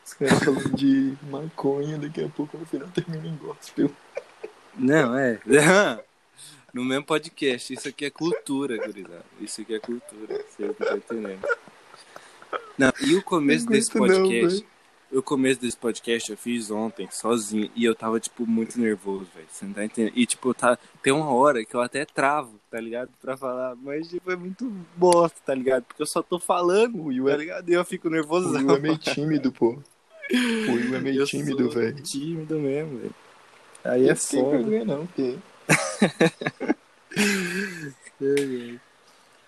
Os 0.05 0.13
caras 0.13 0.43
falando 0.43 0.75
de 0.75 1.13
maconha, 1.29 1.97
daqui 1.97 2.21
a 2.25 2.27
pouco 2.27 2.57
no 2.57 2.65
final 2.65 2.89
termina 2.89 3.25
em 3.25 3.38
gospel. 3.38 3.89
Não, 4.77 5.17
é. 5.17 5.39
No 6.73 6.86
mesmo 6.86 7.05
podcast. 7.05 7.73
Isso 7.73 7.88
aqui 7.89 8.05
é 8.05 8.10
cultura, 8.10 8.77
gurizada. 8.77 9.25
Isso 9.41 9.60
aqui 9.62 9.75
é 9.75 9.79
cultura. 9.79 10.45
Você 10.49 10.63
não 10.65 10.73
tá 10.73 10.95
entendendo. 10.95 11.45
Não, 12.77 12.93
e 13.01 13.15
o 13.15 13.21
começo 13.21 13.65
Não 13.65 13.71
desse 13.73 13.93
não, 13.93 14.07
podcast. 14.07 14.55
velho. 14.60 14.70
O 15.12 15.21
começo 15.21 15.60
desse 15.62 15.76
podcast 15.78 16.32
eu 16.32 16.38
fiz 16.38 16.71
ontem, 16.71 17.08
sozinho. 17.12 17.69
E 17.76 17.84
eu 17.84 17.93
tava, 17.93 18.19
tipo, 18.19 18.45
muito 18.47 18.80
nervoso, 18.80 19.28
velho. 19.36 19.47
Você 19.52 19.65
não 19.65 19.74
tá 19.74 19.84
entendendo? 19.86 20.13
E, 20.15 20.26
tipo, 20.26 20.54
tá, 20.54 20.78
tem 21.04 21.12
uma 21.12 21.32
hora 21.34 21.63
que 21.65 21.76
eu 21.76 21.82
até 21.82 22.06
travo, 22.06 22.60
tá 22.69 22.80
ligado? 22.80 23.10
Pra 23.21 23.36
falar. 23.36 23.76
Mas, 23.76 24.08
tipo, 24.08 24.32
é 24.32 24.36
muito 24.36 24.69
bosta, 24.95 25.38
tá 25.45 25.54
ligado? 25.54 25.84
Porque 25.84 26.02
eu 26.02 26.08
só 26.08 26.21
tô 26.24 26.39
falando, 26.39 26.97
O 27.00 27.06
Will 27.08 27.26
tá 27.26 27.32
é, 27.34 27.38
ligado? 27.38 27.69
E 27.69 27.74
eu 27.74 27.84
fico 27.86 28.08
o 28.08 28.12
nervosão. 28.12 28.62
Will 28.62 28.76
é 28.76 28.80
meio 28.80 28.97
tímido, 28.97 29.52
pô. 29.52 29.78
O 30.32 30.71
Will 30.71 30.95
é 30.95 31.00
meio 31.00 31.21
Eu 31.21 31.26
tímido, 31.26 31.69
velho. 31.69 32.02
Tímido 32.04 32.60
mesmo, 32.60 32.97
velho. 33.00 33.15
Aí 33.84 34.06
é 34.06 34.10
Não 34.10 34.15
tem 34.15 34.41
foda. 34.43 34.58
vergonha 34.58 34.86
não, 34.86 35.08
porque... 35.08 35.38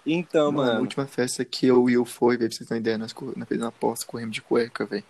Então, 0.05 0.51
Mano, 0.51 0.63
a 0.63 0.73
mano. 0.73 0.81
última 0.81 1.05
festa 1.07 1.45
que 1.45 1.71
o 1.71 1.83
Will 1.83 2.03
foi, 2.03 2.35
velho, 2.35 2.49
pra 2.49 2.57
vocês 2.57 2.67
terem 2.67 2.81
ideia, 2.81 2.97
nós 2.97 3.13
fez 3.47 3.61
uma 3.61 3.69
aposta, 3.69 4.05
corremos 4.05 4.33
de 4.35 4.41
cueca, 4.41 4.85
velho. 4.85 5.03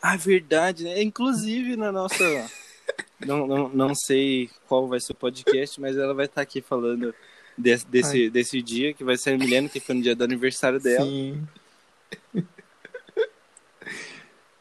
Ah, 0.00 0.16
verdade, 0.16 0.84
né? 0.84 1.02
Inclusive 1.02 1.76
na 1.76 1.90
nossa. 1.90 2.24
não, 3.24 3.46
não, 3.46 3.68
não 3.68 3.94
sei 3.94 4.50
qual 4.68 4.86
vai 4.86 5.00
ser 5.00 5.12
o 5.12 5.16
podcast, 5.16 5.80
mas 5.80 5.96
ela 5.96 6.14
vai 6.14 6.26
estar 6.26 6.42
aqui 6.42 6.60
falando 6.60 7.14
desse, 7.56 7.86
desse, 7.86 8.30
desse 8.30 8.62
dia, 8.62 8.92
que 8.92 9.04
vai 9.04 9.16
ser 9.16 9.30
a 9.30 9.38
Milena, 9.38 9.68
que 9.68 9.80
foi 9.80 9.94
no 9.94 10.02
dia 10.02 10.14
do 10.14 10.24
aniversário 10.24 10.80
dela. 10.80 11.04
Sim. 11.04 11.46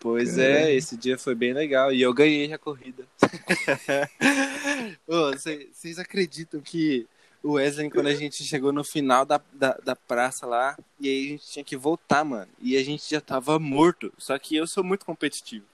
Pois 0.03 0.35
Caralho. 0.35 0.55
é, 0.55 0.75
esse 0.75 0.97
dia 0.97 1.17
foi 1.17 1.33
bem 1.33 1.53
legal. 1.53 1.93
E 1.93 2.01
eu 2.01 2.13
ganhei 2.13 2.51
a 2.51 2.57
corrida. 2.57 3.07
Vocês 5.07 5.97
acreditam 5.97 6.59
que 6.59 7.07
o 7.43 7.53
Wesley, 7.53 7.89
quando 7.91 8.07
a 8.07 8.15
gente 8.15 8.41
chegou 8.43 8.71
no 8.71 8.83
final 8.85 9.25
da, 9.25 9.39
da, 9.51 9.73
da 9.83 9.95
praça 9.95 10.45
lá, 10.47 10.77
e 10.99 11.09
aí 11.09 11.25
a 11.25 11.29
gente 11.31 11.45
tinha 11.51 11.65
que 11.65 11.75
voltar, 11.75 12.23
mano. 12.23 12.49
E 12.59 12.77
a 12.77 12.83
gente 12.83 13.09
já 13.09 13.19
tava 13.19 13.59
morto. 13.59 14.11
Só 14.17 14.39
que 14.39 14.55
eu 14.55 14.65
sou 14.65 14.83
muito 14.83 15.05
competitivo. 15.05 15.65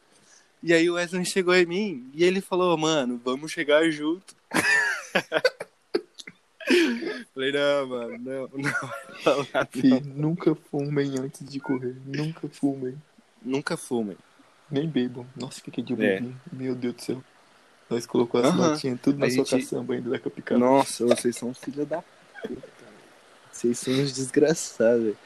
E 0.63 0.73
aí 0.73 0.89
o 0.89 0.95
Wesley 0.95 1.23
chegou 1.25 1.55
em 1.55 1.65
mim 1.65 2.09
e 2.13 2.23
ele 2.23 2.41
falou, 2.41 2.75
mano, 2.75 3.21
vamos 3.23 3.51
chegar 3.51 3.89
junto. 3.91 4.35
Falei, 7.33 7.51
não, 7.51 7.87
mano, 7.87 8.17
não, 8.19 8.47
não. 8.53 8.59
não. 9.37 9.65
Fih, 9.71 10.01
nunca 10.01 10.53
fumem 10.55 11.17
antes 11.19 11.47
de 11.47 11.59
correr. 11.59 11.95
Nunca 12.05 12.47
fumem. 12.49 13.01
Nunca 13.41 13.77
fumem. 13.77 14.17
Nem 14.69 14.87
bebam. 14.87 15.25
Nossa, 15.35 15.61
fiquei 15.61 15.83
de 15.83 15.93
É. 15.93 15.95
bebinho. 15.95 16.39
Meu 16.51 16.75
Deus 16.75 16.95
do 16.95 17.01
céu. 17.01 17.23
Nós 17.89 18.05
colocamos 18.05 18.47
as 18.49 18.53
Aham. 18.55 18.67
latinhas 18.71 18.99
tudo 19.01 19.17
na 19.19 19.25
A 19.25 19.29
sua 19.31 19.45
gente- 19.45 19.63
caçamba 19.65 19.93
ainda 19.93 20.09
da 20.11 20.19
capicaba. 20.19 20.59
Nossa, 20.59 21.05
vocês 21.05 21.35
são 21.35 21.53
filha 21.53 21.85
da 21.85 22.01
puta, 22.01 22.45
cara. 22.79 22.93
Vocês 23.51 23.79
são 23.79 23.93
uns 23.93 24.11
desgraçados, 24.13 25.03
velho. 25.03 25.17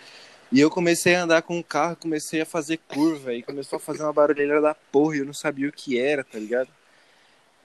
E 0.52 0.60
eu 0.60 0.70
comecei 0.70 1.16
a 1.16 1.24
andar 1.24 1.42
com 1.42 1.60
o 1.60 1.64
carro, 1.64 1.96
comecei 1.96 2.40
a 2.42 2.46
fazer 2.46 2.78
curva, 2.88 3.34
e 3.34 3.42
começou 3.44 3.78
a 3.78 3.80
fazer 3.80 4.04
uma 4.04 4.14
barulheira 4.14 4.62
da 4.62 4.74
porra, 4.76 5.16
e 5.16 5.20
eu 5.20 5.26
não 5.26 5.34
sabia 5.34 5.68
o 5.68 5.72
que 5.74 5.98
era, 6.00 6.24
tá 6.24 6.38
ligado? 6.38 6.70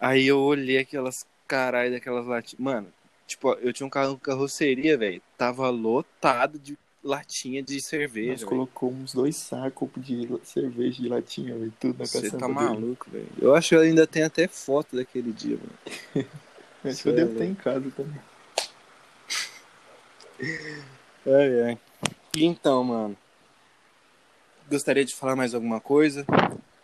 Aí 0.00 0.26
eu 0.26 0.38
olhei 0.40 0.78
aquelas 0.78 1.26
caralho 1.46 1.92
daquelas 1.92 2.26
latinhas. 2.26 2.60
Mano, 2.60 2.88
tipo, 3.26 3.52
eu 3.54 3.72
tinha 3.72 3.86
um 3.86 3.90
carro 3.90 4.14
com 4.14 4.20
carroceria, 4.20 4.96
velho. 4.96 5.20
Tava 5.36 5.68
lotado 5.70 6.58
de 6.58 6.78
latinha 7.08 7.62
de 7.62 7.74
Nós 7.74 7.84
cerveja, 7.84 8.36
velho. 8.36 8.46
colocamos 8.46 9.00
uns 9.00 9.14
dois 9.14 9.36
sacos 9.36 9.88
de 9.96 10.28
cerveja 10.44 11.02
de 11.02 11.08
latinha, 11.08 11.54
velho. 11.56 11.72
Tudo 11.80 11.98
na 11.98 12.04
Você 12.04 12.30
tá 12.30 12.46
maluco, 12.46 13.10
velho. 13.10 13.28
Eu 13.40 13.54
acho 13.54 13.70
que 13.70 13.74
eu 13.74 13.80
ainda 13.80 14.06
tenho 14.06 14.26
até 14.26 14.46
foto 14.46 14.94
daquele 14.94 15.32
dia, 15.32 15.56
mano. 15.56 16.28
Acho 16.84 17.02
que 17.02 17.08
eu 17.08 17.12
é 17.12 17.16
devo 17.16 17.34
ter 17.34 17.44
em 17.46 17.54
casa 17.56 17.90
também. 17.90 18.20
Ai, 21.26 21.62
ai. 21.62 21.78
Então, 22.36 22.84
mano. 22.84 23.16
Gostaria 24.70 25.04
de 25.04 25.14
falar 25.14 25.34
mais 25.34 25.54
alguma 25.54 25.80
coisa? 25.80 26.24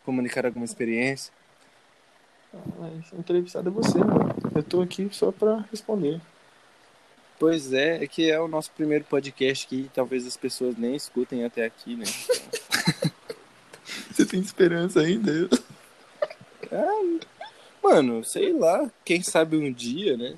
Comunicar 0.04 0.44
alguma 0.44 0.64
experiência? 0.64 1.32
Ah, 2.52 2.90
entrevistada 3.16 3.70
é 3.70 3.72
você, 3.72 3.98
mano. 3.98 4.34
Eu 4.54 4.62
tô 4.62 4.82
aqui 4.82 5.08
só 5.12 5.30
pra 5.30 5.64
responder. 5.70 6.20
Pois 7.44 7.74
é, 7.74 8.02
é 8.02 8.06
que 8.06 8.30
é 8.30 8.40
o 8.40 8.48
nosso 8.48 8.70
primeiro 8.70 9.04
podcast 9.04 9.66
que 9.66 9.90
talvez 9.92 10.26
as 10.26 10.34
pessoas 10.34 10.78
nem 10.78 10.96
escutem 10.96 11.44
até 11.44 11.66
aqui, 11.66 11.94
né? 11.94 12.06
Você 14.10 14.24
tem 14.24 14.40
esperança 14.40 15.00
ainda? 15.00 15.50
Mano, 17.82 18.24
sei 18.24 18.54
lá, 18.54 18.90
quem 19.04 19.22
sabe 19.22 19.58
um 19.58 19.70
dia, 19.70 20.16
né? 20.16 20.34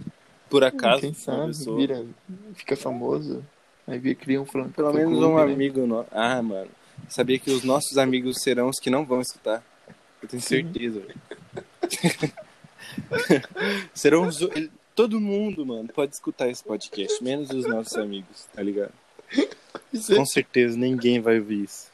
Por 0.51 0.65
acaso, 0.65 1.03
Quem 1.03 1.15
sabe, 1.15 1.47
pessoa- 1.47 1.77
vira, 1.77 2.05
fica 2.55 2.77
famoso. 2.77 3.47
Aí 3.87 4.01
vira, 4.01 4.17
cria 4.17 4.43
um 4.43 4.45
falando 4.45 4.73
pelo 4.73 4.93
menos 4.93 5.23
um 5.23 5.39
amigo 5.39 5.87
nosso. 5.87 6.09
Ah, 6.11 6.43
mano, 6.43 6.71
sabia 7.09 7.39
que 7.39 7.53
os 7.53 7.63
nossos 7.63 7.99
amigos 7.99 8.43
serão 8.43 8.69
os 8.69 8.81
que 8.81 8.91
não 8.91 9.07
vão 9.07 9.21
escutar. 9.21 9.63
Eu 10.21 10.29
tenho 10.29 10.43
certeza, 10.43 11.03
serão 13.95 14.27
os... 14.27 14.41
Todo 14.97 15.21
mundo, 15.21 15.67
mano, 15.67 15.89
pode 15.89 16.15
escutar 16.15 16.49
esse 16.49 16.65
podcast, 16.65 17.23
menos 17.23 17.51
os 17.51 17.67
nossos 17.67 17.95
amigos, 17.97 18.47
tá 18.47 18.63
ligado? 18.63 18.95
Com 20.17 20.25
certeza 20.25 20.77
ninguém 20.79 21.21
vai 21.21 21.39
ouvir 21.39 21.65
isso. 21.65 21.93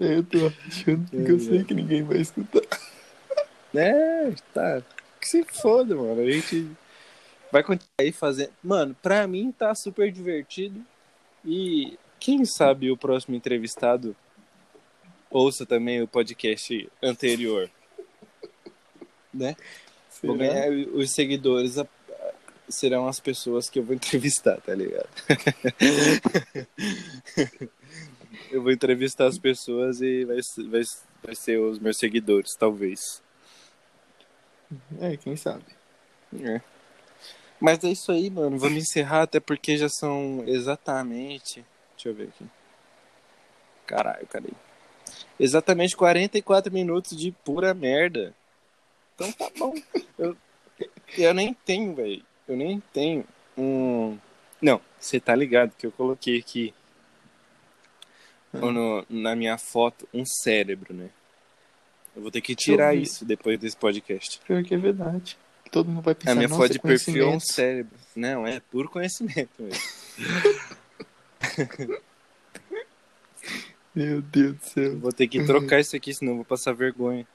Eu 0.00 0.24
tô 0.24 0.52
achando 0.66 1.10
que 1.10 1.30
eu 1.30 1.38
sei 1.38 1.62
que 1.62 1.74
ninguém 1.74 2.02
vai 2.02 2.18
escutar. 2.18 2.62
É, 3.72 4.32
tá. 4.52 4.82
Que 5.20 5.28
se 5.28 5.44
foda, 5.44 5.94
mano. 5.94 6.20
A 6.20 6.30
gente 6.30 6.68
vai 7.52 7.62
continuar 7.62 7.94
aí 8.00 8.10
fazendo. 8.10 8.50
Mano, 8.62 8.96
pra 9.00 9.28
mim 9.28 9.52
tá 9.52 9.74
super 9.74 10.10
divertido. 10.10 10.84
E 11.44 11.96
quem 12.18 12.44
sabe 12.44 12.90
o 12.90 12.96
próximo 12.96 13.36
entrevistado 13.36 14.16
ouça 15.30 15.64
também 15.64 16.02
o 16.02 16.08
podcast 16.08 16.90
anterior. 17.02 17.70
Né? 19.34 19.56
Vou 20.22 20.36
Será? 20.36 20.52
ganhar 20.54 20.70
os 20.94 21.12
seguidores 21.12 21.78
a- 21.78 21.86
serão 22.68 23.06
as 23.08 23.18
pessoas 23.20 23.68
que 23.68 23.78
eu 23.78 23.82
vou 23.82 23.94
entrevistar, 23.94 24.60
tá 24.60 24.74
ligado? 24.74 25.08
eu 28.50 28.62
vou 28.62 28.72
entrevistar 28.72 29.26
as 29.26 29.38
pessoas 29.38 30.00
e 30.00 30.24
vai, 30.24 30.38
vai, 30.68 30.82
vai 31.22 31.34
ser 31.34 31.58
os 31.58 31.78
meus 31.78 31.98
seguidores, 31.98 32.52
talvez. 32.58 33.22
É, 35.00 35.16
quem 35.16 35.36
sabe. 35.36 35.64
É. 36.40 36.60
Mas 37.60 37.82
é 37.84 37.90
isso 37.90 38.10
aí, 38.12 38.30
mano. 38.30 38.58
Vamos 38.58 38.78
encerrar, 38.82 39.22
até 39.22 39.40
porque 39.40 39.76
já 39.76 39.88
são 39.88 40.42
exatamente. 40.46 41.64
Deixa 41.96 42.08
eu 42.08 42.14
ver 42.14 42.28
aqui. 42.28 42.44
Caralho, 43.86 44.26
cadê? 44.26 44.50
Exatamente 45.38 45.96
44 45.96 46.72
minutos 46.72 47.16
de 47.16 47.30
pura 47.30 47.72
merda. 47.74 48.34
Então 49.14 49.30
tá 49.32 49.50
bom. 49.58 49.74
Eu, 50.18 50.36
eu 51.16 51.34
nem 51.34 51.54
tenho, 51.54 51.94
velho. 51.94 52.22
Eu 52.48 52.56
nem 52.56 52.80
tenho 52.92 53.24
um. 53.56 54.18
Não, 54.60 54.80
você 54.98 55.20
tá 55.20 55.34
ligado 55.34 55.72
que 55.76 55.86
eu 55.86 55.92
coloquei 55.92 56.38
aqui 56.38 56.74
no- 58.52 59.04
na 59.08 59.34
minha 59.36 59.56
foto 59.58 60.08
um 60.12 60.24
cérebro, 60.24 60.92
né? 60.94 61.10
Eu 62.16 62.22
vou 62.22 62.30
ter 62.30 62.40
que 62.40 62.54
tirar 62.54 62.94
isso 62.94 63.24
depois 63.24 63.58
desse 63.58 63.76
podcast. 63.76 64.40
Pior 64.46 64.62
que 64.62 64.74
é 64.74 64.78
verdade. 64.78 65.36
Todo 65.70 65.88
mundo 65.90 66.02
vai 66.02 66.14
pensar, 66.14 66.32
A 66.32 66.34
minha 66.36 66.48
foto 66.48 66.72
de 66.72 66.78
perfil 66.78 67.24
é 67.24 67.28
um 67.36 67.40
cérebro. 67.40 67.98
Não, 68.14 68.46
é 68.46 68.60
puro 68.60 68.88
conhecimento 68.88 69.50
mesmo. 69.60 69.82
Meu 73.94 74.20
Deus 74.22 74.56
do 74.56 74.64
céu. 74.64 74.98
vou 74.98 75.12
ter 75.12 75.28
que 75.28 75.44
trocar 75.44 75.78
isso 75.80 75.94
aqui, 75.96 76.12
senão 76.14 76.32
eu 76.32 76.36
vou 76.36 76.44
passar 76.44 76.72
vergonha. 76.72 77.26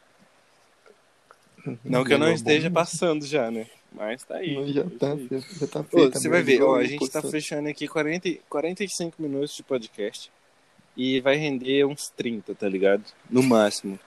Não 1.84 2.04
que 2.04 2.14
eu 2.14 2.20
não 2.20 2.28
Meu 2.28 2.36
esteja 2.36 2.70
passando 2.70 3.26
já, 3.26 3.50
né? 3.52 3.68
Mas 3.92 4.24
tá 4.24 4.36
aí. 4.36 4.56
Mas 4.56 4.74
já, 4.74 4.82
é 4.82 4.86
isso 4.86 4.98
tá, 4.98 5.16
já, 5.16 5.40
já 5.60 5.68
tá 5.68 5.80
Ô, 5.80 5.84
feita. 5.84 6.20
você 6.20 6.30
vai 6.30 6.42
ver, 6.42 6.62
ó, 6.62 6.76
a 6.76 6.84
gente 6.84 7.10
tá 7.10 7.22
fechando 7.22 7.70
aqui 7.70 7.88
40, 7.88 8.30
45 8.48 9.22
minutos 9.22 9.56
de 9.56 9.64
podcast 9.64 10.32
e 10.96 11.20
vai 11.22 11.36
render 11.38 11.86
uns 11.86 12.10
30, 12.10 12.54
tá 12.56 12.68
ligado? 12.68 13.04
No 13.30 13.42
máximo. 13.42 14.00